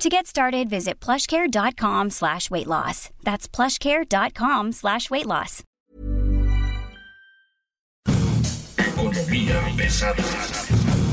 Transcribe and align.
To 0.00 0.08
get 0.08 0.26
started, 0.26 0.70
visit 0.70 0.98
plushcare.com 0.98 2.08
slash 2.08 2.50
weight 2.50 2.66
loss. 2.66 3.10
That's 3.22 3.46
plushcare.com 3.46 4.72
slash 4.72 5.10
weight 5.10 5.26
loss. 5.26 5.62
Economía 8.78 9.60
pesada. 9.76 11.09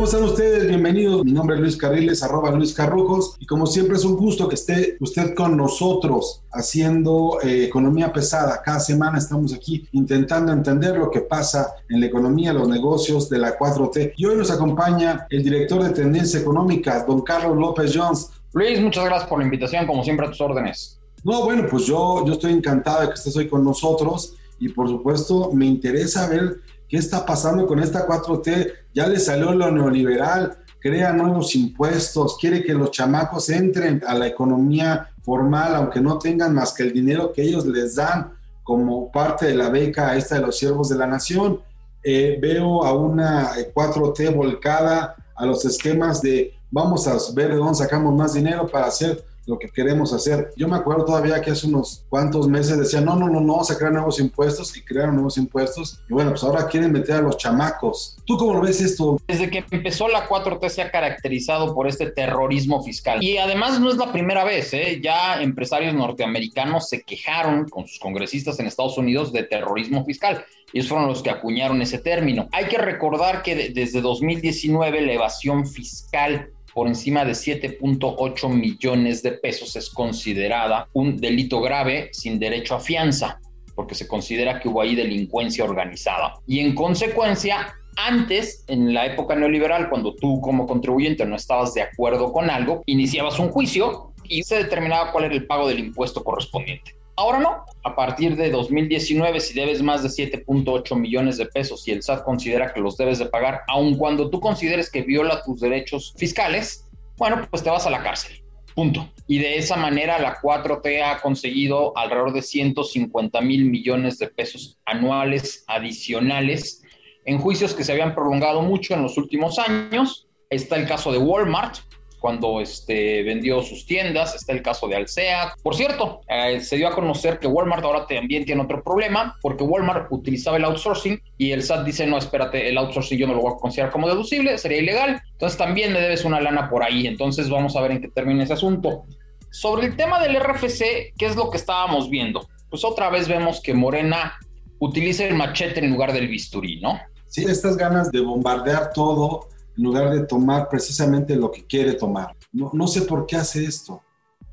¿Cómo 0.00 0.08
están 0.08 0.24
ustedes? 0.24 0.66
Bienvenidos. 0.66 1.22
Mi 1.26 1.32
nombre 1.32 1.56
es 1.56 1.60
Luis 1.60 1.76
Carriles, 1.76 2.22
arroba 2.22 2.50
Luis 2.52 2.72
Carrujos. 2.72 3.36
Y 3.38 3.44
como 3.44 3.66
siempre 3.66 3.98
es 3.98 4.04
un 4.06 4.16
gusto 4.16 4.48
que 4.48 4.54
esté 4.54 4.96
usted 4.98 5.34
con 5.34 5.58
nosotros 5.58 6.42
haciendo 6.50 7.36
eh, 7.42 7.64
economía 7.64 8.10
pesada. 8.10 8.62
Cada 8.64 8.80
semana 8.80 9.18
estamos 9.18 9.52
aquí 9.52 9.86
intentando 9.92 10.52
entender 10.52 10.96
lo 10.96 11.10
que 11.10 11.20
pasa 11.20 11.74
en 11.90 12.00
la 12.00 12.06
economía, 12.06 12.54
los 12.54 12.66
negocios 12.66 13.28
de 13.28 13.40
la 13.40 13.58
4T. 13.58 14.14
Y 14.16 14.24
hoy 14.24 14.36
nos 14.36 14.50
acompaña 14.50 15.26
el 15.28 15.42
director 15.42 15.82
de 15.82 15.90
Tendencia 15.90 16.40
Económica, 16.40 17.04
don 17.06 17.20
Carlos 17.20 17.58
López 17.58 17.94
Jones. 17.94 18.30
Luis, 18.54 18.80
muchas 18.80 19.04
gracias 19.04 19.28
por 19.28 19.40
la 19.40 19.44
invitación, 19.44 19.86
como 19.86 20.02
siempre 20.02 20.24
a 20.24 20.30
tus 20.30 20.40
órdenes. 20.40 20.98
No, 21.24 21.44
bueno, 21.44 21.66
pues 21.70 21.84
yo, 21.84 22.24
yo 22.24 22.32
estoy 22.32 22.54
encantado 22.54 23.02
de 23.02 23.08
que 23.08 23.14
estés 23.16 23.36
hoy 23.36 23.48
con 23.48 23.62
nosotros 23.62 24.34
y 24.58 24.70
por 24.70 24.88
supuesto 24.88 25.50
me 25.52 25.66
interesa 25.66 26.26
ver 26.26 26.62
¿Qué 26.90 26.96
está 26.96 27.24
pasando 27.24 27.68
con 27.68 27.78
esta 27.78 28.04
4T? 28.04 28.72
Ya 28.92 29.06
le 29.06 29.20
salió 29.20 29.52
lo 29.52 29.70
neoliberal, 29.70 30.58
crea 30.80 31.12
nuevos 31.12 31.54
impuestos, 31.54 32.36
quiere 32.36 32.64
que 32.64 32.74
los 32.74 32.90
chamacos 32.90 33.48
entren 33.48 34.02
a 34.04 34.12
la 34.14 34.26
economía 34.26 35.08
formal, 35.22 35.76
aunque 35.76 36.00
no 36.00 36.18
tengan 36.18 36.52
más 36.52 36.72
que 36.72 36.82
el 36.82 36.92
dinero 36.92 37.32
que 37.32 37.42
ellos 37.42 37.64
les 37.64 37.94
dan 37.94 38.32
como 38.64 39.12
parte 39.12 39.46
de 39.46 39.54
la 39.54 39.68
beca 39.68 40.16
esta 40.16 40.34
de 40.34 40.40
los 40.40 40.58
siervos 40.58 40.88
de 40.88 40.96
la 40.96 41.06
nación. 41.06 41.60
Eh, 42.02 42.40
veo 42.42 42.84
a 42.84 42.92
una 42.92 43.52
4T 43.54 44.34
volcada 44.34 45.14
a 45.36 45.46
los 45.46 45.64
esquemas 45.64 46.20
de 46.20 46.54
vamos 46.72 47.06
a 47.06 47.16
ver 47.34 47.50
de 47.50 47.56
dónde 47.56 47.76
sacamos 47.76 48.12
más 48.16 48.34
dinero 48.34 48.66
para 48.66 48.86
hacer 48.86 49.24
lo 49.50 49.58
que 49.58 49.68
queremos 49.68 50.12
hacer. 50.12 50.50
Yo 50.56 50.68
me 50.68 50.76
acuerdo 50.76 51.04
todavía 51.04 51.40
que 51.42 51.50
hace 51.50 51.66
unos 51.66 52.04
cuantos 52.08 52.48
meses 52.48 52.78
decían, 52.78 53.04
no, 53.04 53.16
no, 53.16 53.28
no, 53.28 53.40
no, 53.40 53.64
se 53.64 53.76
crean 53.76 53.94
nuevos 53.94 54.20
impuestos 54.20 54.76
y 54.76 54.82
crearon 54.82 55.16
nuevos 55.16 55.36
impuestos. 55.36 56.00
Y 56.08 56.14
bueno, 56.14 56.30
pues 56.30 56.44
ahora 56.44 56.68
quieren 56.68 56.92
meter 56.92 57.16
a 57.16 57.20
los 57.20 57.36
chamacos. 57.36 58.16
¿Tú 58.24 58.36
cómo 58.36 58.54
lo 58.54 58.60
ves 58.60 58.80
esto? 58.80 59.20
Desde 59.26 59.50
que 59.50 59.64
empezó 59.72 60.08
la 60.08 60.28
4T 60.28 60.68
se 60.68 60.82
ha 60.82 60.90
caracterizado 60.90 61.74
por 61.74 61.88
este 61.88 62.10
terrorismo 62.10 62.82
fiscal. 62.82 63.22
Y 63.22 63.38
además 63.38 63.80
no 63.80 63.90
es 63.90 63.96
la 63.96 64.12
primera 64.12 64.44
vez, 64.44 64.72
¿eh? 64.72 65.00
ya 65.02 65.42
empresarios 65.42 65.92
norteamericanos 65.94 66.88
se 66.88 67.02
quejaron 67.02 67.68
con 67.68 67.86
sus 67.88 67.98
congresistas 67.98 68.60
en 68.60 68.66
Estados 68.66 68.96
Unidos 68.96 69.32
de 69.32 69.42
terrorismo 69.42 70.04
fiscal. 70.04 70.44
Ellos 70.72 70.88
fueron 70.88 71.08
los 71.08 71.22
que 71.22 71.30
acuñaron 71.30 71.82
ese 71.82 71.98
término. 71.98 72.48
Hay 72.52 72.66
que 72.66 72.78
recordar 72.78 73.42
que 73.42 73.70
desde 73.70 74.00
2019 74.00 75.00
la 75.00 75.12
evasión 75.12 75.66
fiscal 75.66 76.50
por 76.74 76.86
encima 76.86 77.24
de 77.24 77.32
7.8 77.32 78.48
millones 78.48 79.22
de 79.22 79.32
pesos 79.32 79.76
es 79.76 79.90
considerada 79.90 80.88
un 80.92 81.16
delito 81.16 81.60
grave 81.60 82.10
sin 82.12 82.38
derecho 82.38 82.74
a 82.74 82.80
fianza, 82.80 83.40
porque 83.74 83.94
se 83.94 84.06
considera 84.06 84.60
que 84.60 84.68
hubo 84.68 84.80
ahí 84.80 84.94
delincuencia 84.94 85.64
organizada. 85.64 86.34
Y 86.46 86.60
en 86.60 86.74
consecuencia, 86.74 87.74
antes, 87.96 88.64
en 88.68 88.94
la 88.94 89.06
época 89.06 89.34
neoliberal, 89.34 89.88
cuando 89.88 90.14
tú 90.14 90.40
como 90.40 90.66
contribuyente 90.66 91.24
no 91.26 91.36
estabas 91.36 91.74
de 91.74 91.82
acuerdo 91.82 92.32
con 92.32 92.50
algo, 92.50 92.82
iniciabas 92.86 93.38
un 93.38 93.48
juicio 93.48 94.12
y 94.24 94.42
se 94.42 94.56
determinaba 94.56 95.12
cuál 95.12 95.24
era 95.24 95.34
el 95.34 95.46
pago 95.46 95.68
del 95.68 95.80
impuesto 95.80 96.22
correspondiente. 96.22 96.99
Ahora 97.20 97.38
no. 97.38 97.66
A 97.84 97.94
partir 97.94 98.34
de 98.34 98.48
2019, 98.48 99.40
si 99.40 99.52
debes 99.52 99.82
más 99.82 100.02
de 100.02 100.08
7.8 100.08 100.98
millones 100.98 101.36
de 101.36 101.44
pesos 101.44 101.86
y 101.86 101.90
el 101.90 102.02
SAT 102.02 102.24
considera 102.24 102.72
que 102.72 102.80
los 102.80 102.96
debes 102.96 103.18
de 103.18 103.26
pagar, 103.26 103.60
aun 103.68 103.98
cuando 103.98 104.30
tú 104.30 104.40
consideres 104.40 104.90
que 104.90 105.02
viola 105.02 105.42
tus 105.42 105.60
derechos 105.60 106.14
fiscales, 106.16 106.88
bueno, 107.18 107.46
pues 107.50 107.62
te 107.62 107.68
vas 107.68 107.86
a 107.86 107.90
la 107.90 108.02
cárcel. 108.02 108.42
Punto. 108.74 109.06
Y 109.26 109.36
de 109.36 109.58
esa 109.58 109.76
manera 109.76 110.18
la 110.18 110.40
4T 110.40 111.02
ha 111.02 111.20
conseguido 111.20 111.92
alrededor 111.94 112.32
de 112.32 112.40
150 112.40 113.38
mil 113.42 113.66
millones 113.66 114.18
de 114.18 114.28
pesos 114.28 114.78
anuales 114.86 115.64
adicionales 115.66 116.82
en 117.26 117.38
juicios 117.38 117.74
que 117.74 117.84
se 117.84 117.92
habían 117.92 118.14
prolongado 118.14 118.62
mucho 118.62 118.94
en 118.94 119.02
los 119.02 119.18
últimos 119.18 119.58
años. 119.58 120.26
Está 120.48 120.76
el 120.76 120.88
caso 120.88 121.12
de 121.12 121.18
Walmart, 121.18 121.80
cuando 122.20 122.60
este, 122.60 123.22
vendió 123.22 123.62
sus 123.62 123.86
tiendas, 123.86 124.34
está 124.34 124.52
el 124.52 124.62
caso 124.62 124.86
de 124.86 124.96
Alsea. 124.96 125.54
Por 125.62 125.74
cierto, 125.74 126.20
eh, 126.28 126.60
se 126.60 126.76
dio 126.76 126.88
a 126.88 126.94
conocer 126.94 127.38
que 127.38 127.46
Walmart 127.46 127.82
ahora 127.82 128.06
también 128.06 128.44
tiene 128.44 128.62
otro 128.62 128.84
problema, 128.84 129.36
porque 129.40 129.64
Walmart 129.64 130.06
utilizaba 130.10 130.58
el 130.58 130.64
outsourcing 130.64 131.20
y 131.38 131.52
el 131.52 131.62
SAT 131.62 131.84
dice, 131.84 132.06
no, 132.06 132.18
espérate, 132.18 132.68
el 132.68 132.78
outsourcing 132.78 133.18
yo 133.18 133.26
no 133.26 133.34
lo 133.34 133.40
voy 133.40 133.52
a 133.54 133.56
considerar 133.56 133.90
como 133.90 134.06
deducible, 134.06 134.56
sería 134.58 134.78
ilegal, 134.78 135.20
entonces 135.32 135.58
también 135.58 135.92
me 135.92 136.00
debes 136.00 136.24
una 136.24 136.40
lana 136.40 136.68
por 136.68 136.84
ahí, 136.84 137.06
entonces 137.06 137.48
vamos 137.48 137.74
a 137.74 137.80
ver 137.80 137.92
en 137.92 138.02
qué 138.02 138.08
termina 138.08 138.44
ese 138.44 138.52
asunto. 138.52 139.04
Sobre 139.50 139.86
el 139.86 139.96
tema 139.96 140.22
del 140.22 140.38
RFC, 140.38 141.14
¿qué 141.16 141.26
es 141.26 141.34
lo 141.34 141.50
que 141.50 141.56
estábamos 141.56 142.08
viendo? 142.08 142.46
Pues 142.68 142.84
otra 142.84 143.10
vez 143.10 143.26
vemos 143.26 143.60
que 143.60 143.74
Morena 143.74 144.34
utiliza 144.78 145.24
el 145.24 145.34
machete 145.34 145.80
en 145.80 145.90
lugar 145.90 146.12
del 146.12 146.28
bisturí, 146.28 146.80
¿no? 146.80 147.00
Sí, 147.26 147.44
estas 147.44 147.76
ganas 147.76 148.10
de 148.10 148.20
bombardear 148.20 148.92
todo 148.92 149.48
en 149.76 149.84
lugar 149.84 150.10
de 150.10 150.26
tomar 150.26 150.68
precisamente 150.68 151.36
lo 151.36 151.50
que 151.50 151.64
quiere 151.66 151.94
tomar. 151.94 152.36
No, 152.52 152.70
no 152.72 152.86
sé 152.86 153.02
por 153.02 153.26
qué 153.26 153.36
hace 153.36 153.64
esto. 153.64 154.02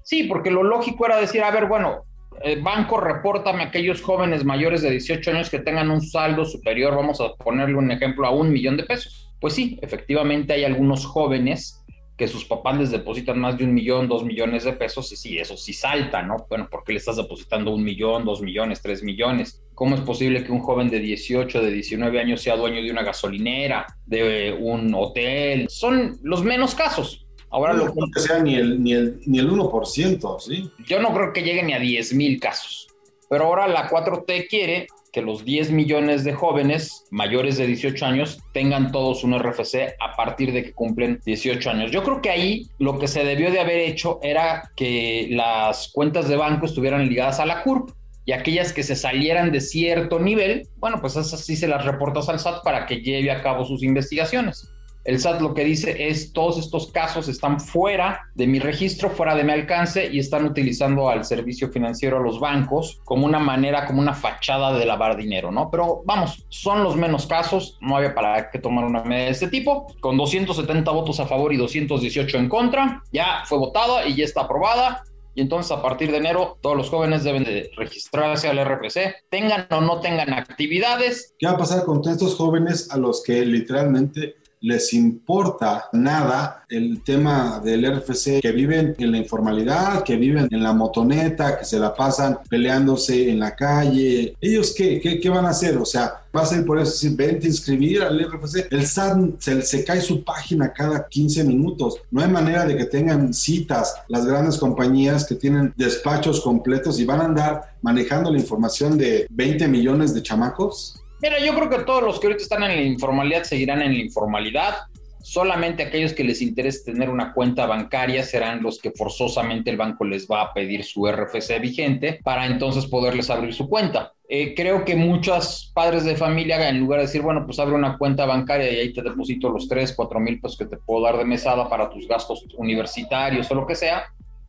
Sí, 0.03 0.23
porque 0.23 0.51
lo 0.51 0.63
lógico 0.63 1.05
era 1.05 1.19
decir, 1.19 1.43
a 1.43 1.51
ver, 1.51 1.67
bueno, 1.67 2.05
el 2.41 2.61
banco 2.61 2.99
repórtame 2.99 3.63
a 3.63 3.67
aquellos 3.67 4.01
jóvenes 4.01 4.45
mayores 4.45 4.81
de 4.81 4.91
18 4.91 5.31
años 5.31 5.49
que 5.49 5.59
tengan 5.59 5.89
un 5.89 6.01
saldo 6.01 6.45
superior, 6.45 6.95
vamos 6.95 7.19
a 7.19 7.33
ponerle 7.35 7.75
un 7.75 7.91
ejemplo, 7.91 8.27
a 8.27 8.31
un 8.31 8.51
millón 8.51 8.77
de 8.77 8.83
pesos. 8.83 9.31
Pues 9.39 9.53
sí, 9.53 9.79
efectivamente 9.81 10.53
hay 10.53 10.63
algunos 10.63 11.05
jóvenes 11.05 11.83
que 12.17 12.27
sus 12.27 12.45
papás 12.45 12.77
les 12.77 12.89
depositan 12.89 13.39
más 13.39 13.57
de 13.57 13.63
un 13.63 13.73
millón, 13.73 14.07
dos 14.07 14.25
millones 14.25 14.63
de 14.63 14.73
pesos, 14.73 15.11
y 15.11 15.15
sí, 15.15 15.37
eso 15.37 15.55
sí 15.55 15.71
salta, 15.71 16.23
¿no? 16.23 16.47
Bueno, 16.49 16.67
¿por 16.69 16.83
qué 16.83 16.93
le 16.93 16.97
estás 16.97 17.17
depositando 17.17 17.71
un 17.71 17.83
millón, 17.83 18.25
dos 18.25 18.41
millones, 18.41 18.81
tres 18.81 19.03
millones? 19.03 19.63
¿Cómo 19.75 19.93
es 19.93 20.01
posible 20.01 20.43
que 20.43 20.51
un 20.51 20.61
joven 20.61 20.89
de 20.89 20.99
18, 20.99 21.61
de 21.61 21.71
19 21.71 22.19
años 22.19 22.41
sea 22.41 22.55
dueño 22.55 22.81
de 22.81 22.89
una 22.89 23.03
gasolinera, 23.03 23.85
de 24.07 24.57
un 24.59 24.93
hotel? 24.95 25.67
Son 25.69 26.17
los 26.23 26.43
menos 26.43 26.73
casos. 26.73 27.27
Ahora 27.51 27.73
no 27.73 27.85
lo 27.85 27.93
creo 27.93 28.07
que 28.13 28.19
sea 28.19 28.39
ni 28.39 28.55
el, 28.55 28.81
ni, 28.83 28.93
el, 28.93 29.21
ni 29.27 29.37
el 29.37 29.49
1%, 29.51 30.39
¿sí? 30.39 30.71
Yo 30.85 30.99
no 30.99 31.13
creo 31.13 31.31
que 31.31 31.43
llegue 31.43 31.63
ni 31.63 31.73
a 31.73 31.79
10 31.79 32.13
mil 32.15 32.39
casos. 32.39 32.87
Pero 33.29 33.45
ahora 33.45 33.67
la 33.67 33.89
4T 33.89 34.47
quiere 34.49 34.87
los 35.21 35.45
10 35.45 35.71
millones 35.71 36.23
de 36.23 36.33
jóvenes 36.33 37.05
mayores 37.11 37.57
de 37.57 37.67
18 37.67 38.05
años 38.05 38.39
tengan 38.53 38.91
todos 38.91 39.23
un 39.23 39.37
RFC 39.37 39.95
a 39.99 40.15
partir 40.15 40.51
de 40.53 40.63
que 40.63 40.73
cumplen 40.73 41.19
18 41.25 41.69
años. 41.69 41.91
Yo 41.91 42.03
creo 42.03 42.21
que 42.21 42.29
ahí 42.29 42.67
lo 42.79 42.99
que 42.99 43.07
se 43.07 43.23
debió 43.23 43.51
de 43.51 43.59
haber 43.59 43.79
hecho 43.79 44.19
era 44.21 44.71
que 44.75 45.27
las 45.29 45.91
cuentas 45.93 46.27
de 46.27 46.35
banco 46.35 46.65
estuvieran 46.65 47.07
ligadas 47.07 47.39
a 47.39 47.45
la 47.45 47.63
CURP 47.63 47.91
y 48.25 48.33
aquellas 48.33 48.73
que 48.73 48.83
se 48.83 48.95
salieran 48.95 49.51
de 49.51 49.61
cierto 49.61 50.19
nivel, 50.19 50.67
bueno, 50.77 50.99
pues 50.99 51.15
esas 51.15 51.39
sí 51.39 51.55
se 51.55 51.67
las 51.67 51.85
reportas 51.85 52.27
al 52.27 52.39
SAT 52.39 52.61
para 52.63 52.85
que 52.85 53.01
lleve 53.01 53.31
a 53.31 53.41
cabo 53.41 53.63
sus 53.63 53.83
investigaciones. 53.83 54.69
El 55.07 55.21
SAT 55.21 55.39
lo 55.39 55.53
que 55.53 55.63
dice 55.63 56.09
es 56.09 56.33
todos 56.33 56.57
estos 56.57 56.91
casos 56.91 57.29
están 57.29 57.61
fuera 57.61 58.29
de 58.35 58.45
mi 58.45 58.59
registro, 58.59 59.09
fuera 59.09 59.35
de 59.35 59.45
mi 59.45 59.53
alcance 59.53 60.09
y 60.11 60.19
están 60.19 60.43
utilizando 60.43 61.09
al 61.09 61.23
servicio 61.23 61.69
financiero 61.69 62.17
a 62.17 62.19
los 62.19 62.41
bancos 62.41 62.99
como 63.05 63.25
una 63.25 63.39
manera, 63.39 63.85
como 63.85 64.01
una 64.01 64.13
fachada 64.13 64.77
de 64.77 64.85
lavar 64.85 65.15
dinero, 65.15 65.49
¿no? 65.49 65.71
Pero 65.71 66.01
vamos, 66.03 66.45
son 66.49 66.83
los 66.83 66.97
menos 66.97 67.25
casos, 67.25 67.77
no 67.79 67.95
había 67.95 68.13
para 68.13 68.49
qué 68.49 68.59
tomar 68.59 68.83
una 68.83 69.01
medida 69.01 69.27
de 69.27 69.31
este 69.31 69.47
tipo. 69.47 69.87
Con 70.01 70.17
270 70.17 70.91
votos 70.91 71.21
a 71.21 71.25
favor 71.25 71.53
y 71.53 71.57
218 71.57 72.37
en 72.37 72.49
contra, 72.49 73.01
ya 73.13 73.43
fue 73.45 73.59
votada 73.59 74.05
y 74.05 74.13
ya 74.13 74.25
está 74.25 74.41
aprobada. 74.41 75.05
Y 75.35 75.41
entonces 75.41 75.71
a 75.71 75.81
partir 75.81 76.11
de 76.11 76.17
enero 76.17 76.57
todos 76.59 76.75
los 76.75 76.89
jóvenes 76.89 77.23
deben 77.23 77.45
de 77.45 77.71
registrarse 77.77 78.49
al 78.49 78.59
RFC, 78.59 79.23
tengan 79.29 79.67
o 79.71 79.79
no 79.79 80.01
tengan 80.01 80.33
actividades. 80.33 81.33
¿Qué 81.39 81.47
va 81.47 81.53
a 81.53 81.57
pasar 81.57 81.85
con 81.85 82.01
todos 82.01 82.17
estos 82.17 82.35
jóvenes 82.35 82.91
a 82.91 82.97
los 82.97 83.23
que 83.23 83.45
literalmente 83.45 84.35
les 84.61 84.93
importa 84.93 85.89
nada 85.93 86.65
el 86.69 87.01
tema 87.03 87.61
del 87.63 87.85
RFC, 87.85 88.41
que 88.41 88.51
viven 88.51 88.95
en 88.97 89.11
la 89.11 89.17
informalidad, 89.17 90.03
que 90.03 90.17
viven 90.17 90.47
en 90.51 90.63
la 90.63 90.73
motoneta, 90.73 91.59
que 91.59 91.65
se 91.65 91.79
la 91.79 91.93
pasan 91.93 92.39
peleándose 92.49 93.29
en 93.29 93.39
la 93.39 93.55
calle. 93.55 94.35
¿Ellos 94.41 94.73
qué? 94.75 94.99
¿Qué, 94.99 95.29
van 95.29 95.45
a 95.45 95.49
hacer? 95.49 95.77
O 95.77 95.85
sea, 95.85 96.23
va 96.35 96.41
a 96.41 96.45
ser 96.45 96.65
por 96.65 96.79
eso 96.79 96.91
decir, 96.91 97.15
vente 97.15 97.45
a 97.45 97.49
inscribir 97.49 98.01
al 98.01 98.19
RFC. 98.19 98.67
El 98.71 98.85
SAT 98.85 99.39
se, 99.39 99.61
se, 99.61 99.83
cae 99.83 100.01
su 100.01 100.23
página 100.23 100.73
cada 100.73 101.07
15 101.07 101.43
minutos. 101.43 101.97
No 102.11 102.21
hay 102.21 102.29
manera 102.29 102.65
de 102.65 102.75
que 102.75 102.85
tengan 102.85 103.33
citas 103.33 103.95
las 104.07 104.25
grandes 104.25 104.57
compañías 104.57 105.25
que 105.25 105.35
tienen 105.35 105.73
despachos 105.77 106.41
completos 106.41 106.99
y 106.99 107.05
van 107.05 107.21
a 107.21 107.25
andar 107.25 107.77
manejando 107.81 108.31
la 108.31 108.39
información 108.39 108.97
de 108.97 109.27
20 109.29 109.67
millones 109.67 110.13
de 110.13 110.23
chamacos. 110.23 111.01
Mira, 111.21 111.39
yo 111.39 111.55
creo 111.55 111.69
que 111.69 111.79
todos 111.79 112.03
los 112.03 112.19
que 112.19 112.27
ahorita 112.27 112.43
están 112.43 112.63
en 112.63 112.75
la 112.75 112.81
informalidad 112.81 113.43
seguirán 113.43 113.81
en 113.81 113.93
la 113.93 114.03
informalidad. 114.03 114.75
Solamente 115.23 115.83
aquellos 115.83 116.13
que 116.13 116.23
les 116.23 116.41
interese 116.41 116.91
tener 116.91 117.09
una 117.09 117.33
cuenta 117.33 117.65
bancaria 117.65 118.23
serán 118.23 118.61
los 118.61 118.79
que 118.79 118.91
forzosamente 118.91 119.69
el 119.69 119.75
banco 119.75 120.05
les 120.05 120.27
va 120.27 120.41
a 120.41 120.53
pedir 120.53 120.85
su 120.85 121.05
RFC 121.05 121.59
vigente 121.59 122.19
para 122.23 122.45
entonces 122.45 122.85
poderles 122.85 123.29
abrir 123.29 123.53
su 123.53 123.67
cuenta. 123.67 124.13
Eh, 124.29 124.53
creo 124.55 124.85
que 124.85 124.95
muchos 124.95 125.71
padres 125.73 126.05
de 126.05 126.15
familia, 126.15 126.69
en 126.69 126.79
lugar 126.79 126.99
de 126.99 127.07
decir, 127.07 127.21
bueno, 127.21 127.45
pues 127.45 127.59
abre 127.59 127.75
una 127.75 127.97
cuenta 127.97 128.25
bancaria 128.25 128.71
y 128.71 128.77
ahí 128.77 128.93
te 128.93 129.01
deposito 129.01 129.49
los 129.49 129.67
3, 129.67 129.93
4 129.93 130.19
mil 130.19 130.39
pesos 130.39 130.57
que 130.57 130.65
te 130.65 130.77
puedo 130.77 131.03
dar 131.03 131.17
de 131.17 131.25
mesada 131.25 131.67
para 131.67 131.89
tus 131.89 132.07
gastos 132.07 132.45
universitarios 132.57 133.49
o 133.49 133.55
lo 133.55 133.65
que 133.65 133.75
sea, 133.75 134.05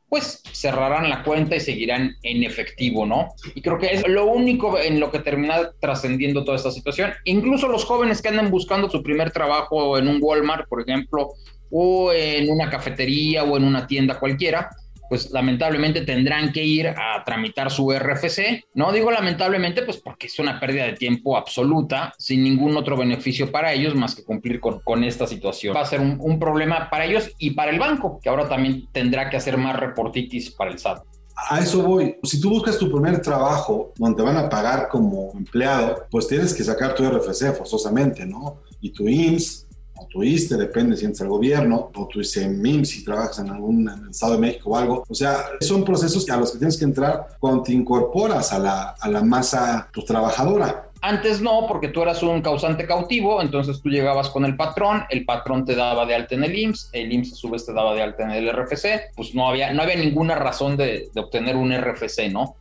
pues 0.08 0.42
cerrarán 0.52 1.10
la 1.10 1.22
cuenta 1.22 1.56
y 1.56 1.60
seguirán 1.60 2.16
en 2.22 2.42
efectivo, 2.42 3.04
¿no? 3.04 3.28
Y 3.54 3.60
creo 3.60 3.78
que 3.78 3.92
es 3.92 4.08
lo 4.08 4.26
único 4.26 4.78
en 4.78 5.00
lo 5.00 5.10
que 5.10 5.18
termina 5.18 5.70
trascendiendo 5.80 6.44
toda 6.44 6.56
esta 6.56 6.70
situación. 6.70 7.12
Incluso 7.24 7.68
los 7.68 7.84
jóvenes 7.84 8.22
que 8.22 8.28
andan 8.28 8.50
buscando 8.50 8.88
su 8.88 9.02
primer 9.02 9.30
trabajo 9.30 9.98
en 9.98 10.08
un 10.08 10.18
Walmart, 10.20 10.68
por 10.68 10.80
ejemplo, 10.80 11.30
o 11.70 12.12
en 12.12 12.50
una 12.50 12.70
cafetería 12.70 13.44
o 13.44 13.56
en 13.56 13.64
una 13.64 13.86
tienda 13.86 14.18
cualquiera, 14.18 14.70
pues 15.08 15.30
lamentablemente 15.30 16.02
tendrán 16.02 16.52
que 16.52 16.64
ir 16.64 16.88
a 16.88 17.22
tramitar 17.24 17.70
su 17.70 17.90
RFC. 17.90 18.64
No 18.74 18.92
digo 18.92 19.10
lamentablemente, 19.10 19.82
pues 19.82 19.98
porque 19.98 20.26
es 20.26 20.38
una 20.38 20.60
pérdida 20.60 20.84
de 20.84 20.92
tiempo 20.94 21.36
absoluta, 21.36 22.12
sin 22.18 22.42
ningún 22.42 22.76
otro 22.76 22.96
beneficio 22.96 23.50
para 23.50 23.72
ellos 23.72 23.94
más 23.94 24.14
que 24.14 24.24
cumplir 24.24 24.60
con, 24.60 24.80
con 24.80 25.04
esta 25.04 25.26
situación. 25.26 25.74
Va 25.74 25.82
a 25.82 25.86
ser 25.86 26.00
un, 26.00 26.18
un, 26.20 26.38
problema 26.38 26.88
para 26.90 27.04
ellos 27.04 27.30
y 27.38 27.50
para 27.50 27.70
el 27.70 27.78
banco, 27.78 28.20
que 28.22 28.28
ahora 28.28 28.48
también 28.48 28.88
tendrá 28.92 29.28
que 29.28 29.36
hacer 29.36 29.56
más 29.56 29.78
reportitis 29.78 30.50
para 30.50 30.70
el 30.70 30.78
SAT. 30.78 31.02
A 31.50 31.60
eso 31.60 31.82
voy. 31.82 32.16
Si 32.24 32.40
tú 32.40 32.50
buscas 32.50 32.78
tu 32.78 32.90
primer 32.90 33.20
trabajo 33.22 33.92
donde 33.96 34.22
van 34.22 34.36
a 34.36 34.48
pagar 34.48 34.88
como 34.88 35.30
empleado, 35.34 36.06
pues 36.10 36.26
tienes 36.26 36.52
que 36.52 36.64
sacar 36.64 36.94
tu 36.94 37.08
RFC 37.08 37.54
forzosamente, 37.54 38.26
¿no? 38.26 38.62
Y 38.80 38.90
tu 38.90 39.08
IMSS 39.08 39.67
o 40.00 40.06
tu 40.06 40.22
ISTE, 40.22 40.56
depende 40.56 40.96
si 40.96 41.04
entras 41.04 41.22
al 41.22 41.28
gobierno, 41.28 41.90
o 41.94 42.06
tu 42.06 42.20
ICEMIM 42.20 42.84
si 42.84 43.04
trabajas 43.04 43.38
en 43.40 43.50
algún 43.50 43.88
en 43.88 44.04
el 44.04 44.10
Estado 44.10 44.34
de 44.34 44.38
México 44.38 44.70
o 44.70 44.76
algo. 44.76 45.04
O 45.08 45.14
sea, 45.14 45.44
son 45.60 45.84
procesos 45.84 46.28
a 46.30 46.36
los 46.36 46.52
que 46.52 46.58
tienes 46.58 46.76
que 46.76 46.84
entrar 46.84 47.28
cuando 47.38 47.62
te 47.62 47.72
incorporas 47.72 48.52
a 48.52 48.58
la, 48.58 48.94
a 48.98 49.08
la 49.08 49.22
masa 49.22 49.88
pues, 49.92 50.06
trabajadora. 50.06 50.84
Antes 51.00 51.40
no, 51.40 51.66
porque 51.68 51.88
tú 51.88 52.02
eras 52.02 52.22
un 52.24 52.42
causante 52.42 52.84
cautivo, 52.84 53.40
entonces 53.40 53.80
tú 53.80 53.88
llegabas 53.88 54.30
con 54.30 54.44
el 54.44 54.56
patrón, 54.56 55.04
el 55.10 55.24
patrón 55.24 55.64
te 55.64 55.76
daba 55.76 56.04
de 56.06 56.16
alta 56.16 56.34
en 56.34 56.42
el 56.42 56.58
IMSS, 56.58 56.90
el 56.92 57.12
IMSS 57.12 57.32
a 57.34 57.36
su 57.36 57.50
vez 57.50 57.64
te 57.64 57.72
daba 57.72 57.94
de 57.94 58.02
alta 58.02 58.24
en 58.24 58.32
el 58.32 58.52
RFC, 58.52 59.12
pues 59.14 59.32
no 59.32 59.48
había, 59.48 59.72
no 59.72 59.82
había 59.82 59.94
ninguna 59.94 60.34
razón 60.34 60.76
de, 60.76 61.08
de 61.14 61.20
obtener 61.20 61.56
un 61.56 61.72
RFC, 61.72 62.32
¿no? 62.32 62.56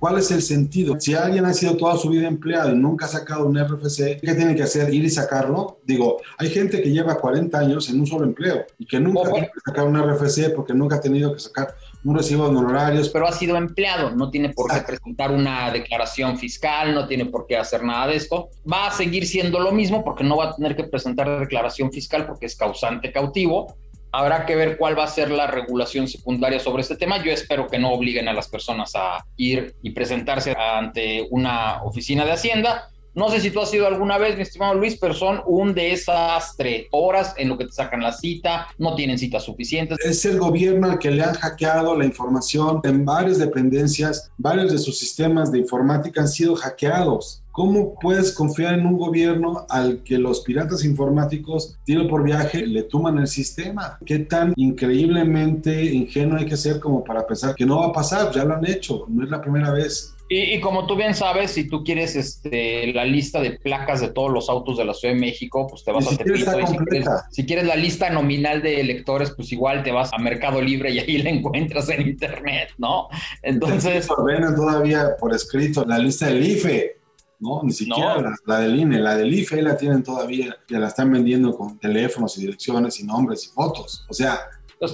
¿Cuál 0.00 0.16
es 0.16 0.30
el 0.30 0.40
sentido? 0.40 0.98
Si 0.98 1.12
alguien 1.12 1.44
ha 1.44 1.52
sido 1.52 1.76
toda 1.76 1.94
su 1.98 2.08
vida 2.08 2.26
empleado 2.26 2.70
y 2.70 2.74
nunca 2.74 3.04
ha 3.04 3.08
sacado 3.08 3.44
un 3.44 3.58
RFC, 3.58 4.18
¿qué 4.22 4.34
tiene 4.34 4.54
que 4.54 4.62
hacer? 4.62 4.92
¿Ir 4.94 5.04
y 5.04 5.10
sacarlo? 5.10 5.80
Digo, 5.84 6.22
hay 6.38 6.48
gente 6.48 6.80
que 6.80 6.90
lleva 6.90 7.18
40 7.18 7.58
años 7.58 7.90
en 7.90 8.00
un 8.00 8.06
solo 8.06 8.24
empleo 8.24 8.64
y 8.78 8.86
que 8.86 8.98
nunca 8.98 9.30
tiene 9.30 9.50
que 9.52 9.60
sacar 9.62 9.86
un 9.86 10.02
RFC 10.02 10.54
porque 10.56 10.72
nunca 10.72 10.96
ha 10.96 11.00
tenido 11.02 11.34
que 11.34 11.40
sacar 11.40 11.74
un 12.02 12.16
recibo 12.16 12.48
de 12.48 12.56
honorarios. 12.56 13.10
Pero 13.10 13.28
ha 13.28 13.32
sido 13.32 13.58
empleado, 13.58 14.16
no 14.16 14.30
tiene 14.30 14.48
por 14.48 14.72
qué 14.72 14.80
presentar 14.80 15.32
una 15.32 15.70
declaración 15.70 16.38
fiscal, 16.38 16.94
no 16.94 17.06
tiene 17.06 17.26
por 17.26 17.46
qué 17.46 17.58
hacer 17.58 17.84
nada 17.84 18.06
de 18.06 18.16
esto. 18.16 18.48
Va 18.70 18.86
a 18.86 18.92
seguir 18.92 19.26
siendo 19.26 19.60
lo 19.60 19.70
mismo 19.70 20.02
porque 20.02 20.24
no 20.24 20.38
va 20.38 20.46
a 20.46 20.56
tener 20.56 20.74
que 20.76 20.84
presentar 20.84 21.38
declaración 21.38 21.92
fiscal 21.92 22.26
porque 22.26 22.46
es 22.46 22.56
causante 22.56 23.12
cautivo 23.12 23.76
Habrá 24.12 24.44
que 24.44 24.56
ver 24.56 24.76
cuál 24.76 24.98
va 24.98 25.04
a 25.04 25.08
ser 25.08 25.30
la 25.30 25.46
regulación 25.46 26.08
secundaria 26.08 26.58
sobre 26.58 26.82
este 26.82 26.96
tema. 26.96 27.22
Yo 27.22 27.30
espero 27.30 27.68
que 27.68 27.78
no 27.78 27.92
obliguen 27.92 28.28
a 28.28 28.32
las 28.32 28.48
personas 28.48 28.92
a 28.94 29.24
ir 29.36 29.74
y 29.82 29.90
presentarse 29.90 30.54
ante 30.58 31.26
una 31.30 31.82
oficina 31.84 32.24
de 32.24 32.32
Hacienda. 32.32 32.90
No 33.12 33.28
sé 33.28 33.40
si 33.40 33.50
tú 33.50 33.60
has 33.60 33.74
ido 33.74 33.88
alguna 33.88 34.18
vez, 34.18 34.36
mi 34.36 34.42
estimado 34.42 34.74
Luis, 34.74 34.96
pero 35.00 35.14
son 35.14 35.40
un 35.46 35.74
desastre. 35.74 36.88
Horas 36.92 37.34
en 37.36 37.48
lo 37.48 37.58
que 37.58 37.64
te 37.64 37.72
sacan 37.72 38.02
la 38.02 38.12
cita, 38.12 38.68
no 38.78 38.94
tienen 38.94 39.18
citas 39.18 39.44
suficientes. 39.44 39.98
Es 40.04 40.24
el 40.24 40.38
gobierno 40.38 40.88
al 40.88 40.98
que 40.98 41.10
le 41.10 41.24
han 41.24 41.34
hackeado 41.34 41.96
la 41.96 42.04
información 42.04 42.80
en 42.84 43.04
varias 43.04 43.38
dependencias, 43.38 44.30
varios 44.38 44.70
de 44.70 44.78
sus 44.78 44.98
sistemas 44.98 45.50
de 45.50 45.58
informática 45.58 46.20
han 46.20 46.28
sido 46.28 46.54
hackeados. 46.54 47.42
¿Cómo 47.50 47.94
puedes 48.00 48.32
confiar 48.32 48.74
en 48.74 48.86
un 48.86 48.96
gobierno 48.96 49.66
al 49.68 50.04
que 50.04 50.16
los 50.16 50.40
piratas 50.40 50.84
informáticos, 50.84 51.76
tiro 51.84 52.06
por 52.06 52.22
viaje, 52.22 52.64
le 52.64 52.84
tuman 52.84 53.18
el 53.18 53.26
sistema? 53.26 53.98
¿Qué 54.06 54.20
tan 54.20 54.54
increíblemente 54.56 55.84
ingenuo 55.84 56.38
hay 56.38 56.46
que 56.46 56.56
ser 56.56 56.78
como 56.78 57.02
para 57.02 57.26
pensar 57.26 57.56
que 57.56 57.66
no 57.66 57.80
va 57.80 57.88
a 57.88 57.92
pasar? 57.92 58.30
Ya 58.32 58.44
lo 58.44 58.54
han 58.54 58.66
hecho, 58.66 59.04
no 59.08 59.24
es 59.24 59.30
la 59.30 59.40
primera 59.40 59.72
vez. 59.72 60.14
Y, 60.32 60.54
y, 60.54 60.60
como 60.60 60.86
tú 60.86 60.94
bien 60.94 61.12
sabes, 61.12 61.50
si 61.50 61.68
tú 61.68 61.82
quieres 61.82 62.14
este, 62.14 62.92
la 62.92 63.04
lista 63.04 63.40
de 63.40 63.58
placas 63.58 64.00
de 64.00 64.10
todos 64.10 64.30
los 64.30 64.48
autos 64.48 64.78
de 64.78 64.84
la 64.84 64.94
Ciudad 64.94 65.12
de 65.12 65.20
México, 65.20 65.66
pues 65.68 65.82
te 65.82 65.90
vas 65.90 66.06
a 66.06 66.16
Tepito. 66.16 66.36
Si 66.36 66.44
quieres, 66.44 67.08
si 67.32 67.46
quieres, 67.46 67.66
la 67.66 67.74
lista 67.74 68.10
nominal 68.10 68.62
de 68.62 68.80
electores, 68.80 69.32
pues 69.32 69.50
igual 69.50 69.82
te 69.82 69.90
vas 69.90 70.12
a 70.12 70.18
Mercado 70.18 70.62
Libre 70.62 70.92
y 70.92 71.00
ahí 71.00 71.18
la 71.22 71.30
encuentras 71.30 71.88
en 71.88 72.02
Internet, 72.02 72.68
¿no? 72.78 73.08
Entonces... 73.42 74.08
Ordena 74.08 74.54
todavía 74.54 75.16
por 75.18 75.34
escrito 75.34 75.84
la 75.84 75.98
lista 75.98 76.26
del 76.26 76.46
IFE. 76.46 77.00
¿no? 77.40 77.62
Ni 77.64 77.72
siquiera 77.72 78.16
no. 78.16 78.22
La, 78.22 78.36
la, 78.46 78.60
del 78.60 78.78
INE, 78.78 79.00
la 79.00 79.16
del 79.16 79.34
IFE 79.34 79.62
la 79.62 79.76
tienen 79.76 80.04
todavía, 80.04 80.56
ya 80.68 80.78
la 80.78 80.88
están 80.88 81.10
vendiendo 81.10 81.56
con 81.56 81.76
teléfonos 81.78 82.36
y 82.38 82.42
direcciones 82.42 83.00
y 83.00 83.04
nombres 83.04 83.46
y 83.46 83.48
fotos. 83.48 84.04
O 84.08 84.14
sea, 84.14 84.38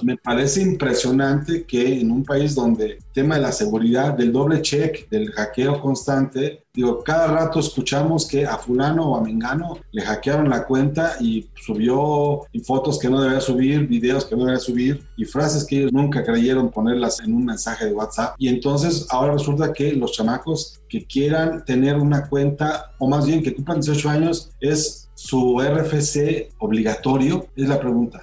me 0.03 0.17
parece 0.17 0.63
impresionante 0.63 1.65
que 1.65 2.01
en 2.01 2.11
un 2.11 2.25
país 2.25 2.55
donde 2.55 2.87
el 2.87 2.99
tema 3.13 3.37
de 3.37 3.43
la 3.43 3.53
seguridad, 3.53 4.15
del 4.15 4.33
doble 4.33 4.61
check, 4.61 5.09
del 5.09 5.31
hackeo 5.31 5.81
constante, 5.81 6.65
digo, 6.75 7.03
cada 7.05 7.29
rato 7.29 7.61
escuchamos 7.61 8.27
que 8.27 8.45
a 8.45 8.59
fulano 8.59 9.13
o 9.13 9.17
a 9.17 9.23
mengano 9.23 9.79
le 9.93 10.03
hackearon 10.03 10.51
la 10.51 10.65
cuenta 10.65 11.17
y 11.21 11.49
subió 11.55 12.43
fotos 12.65 12.99
que 12.99 13.09
no 13.09 13.23
debía 13.23 13.41
subir, 13.41 13.87
videos 13.87 14.25
que 14.25 14.35
no 14.35 14.45
debía 14.47 14.59
subir 14.59 15.07
y 15.17 15.25
frases 15.25 15.65
que 15.65 15.79
ellos 15.79 15.93
nunca 15.93 16.25
creyeron 16.25 16.71
ponerlas 16.71 17.21
en 17.21 17.33
un 17.33 17.45
mensaje 17.45 17.87
de 17.87 17.93
WhatsApp. 17.93 18.35
Y 18.39 18.49
entonces 18.49 19.07
ahora 19.11 19.35
resulta 19.35 19.73
que 19.73 19.93
los 19.93 20.13
chamacos 20.13 20.81
que 20.89 21.07
quieran 21.07 21.65
tener 21.65 21.97
una 21.97 22.29
cuenta, 22.29 22.93
o 22.99 23.09
más 23.09 23.27
bien 23.27 23.43
que 23.43 23.55
cumplan 23.55 23.81
18 23.81 24.09
años, 24.11 24.51
es 24.61 25.09
su 25.15 25.61
RFC 25.61 26.51
obligatorio, 26.59 27.47
es 27.55 27.69
la 27.69 27.79
pregunta 27.79 28.23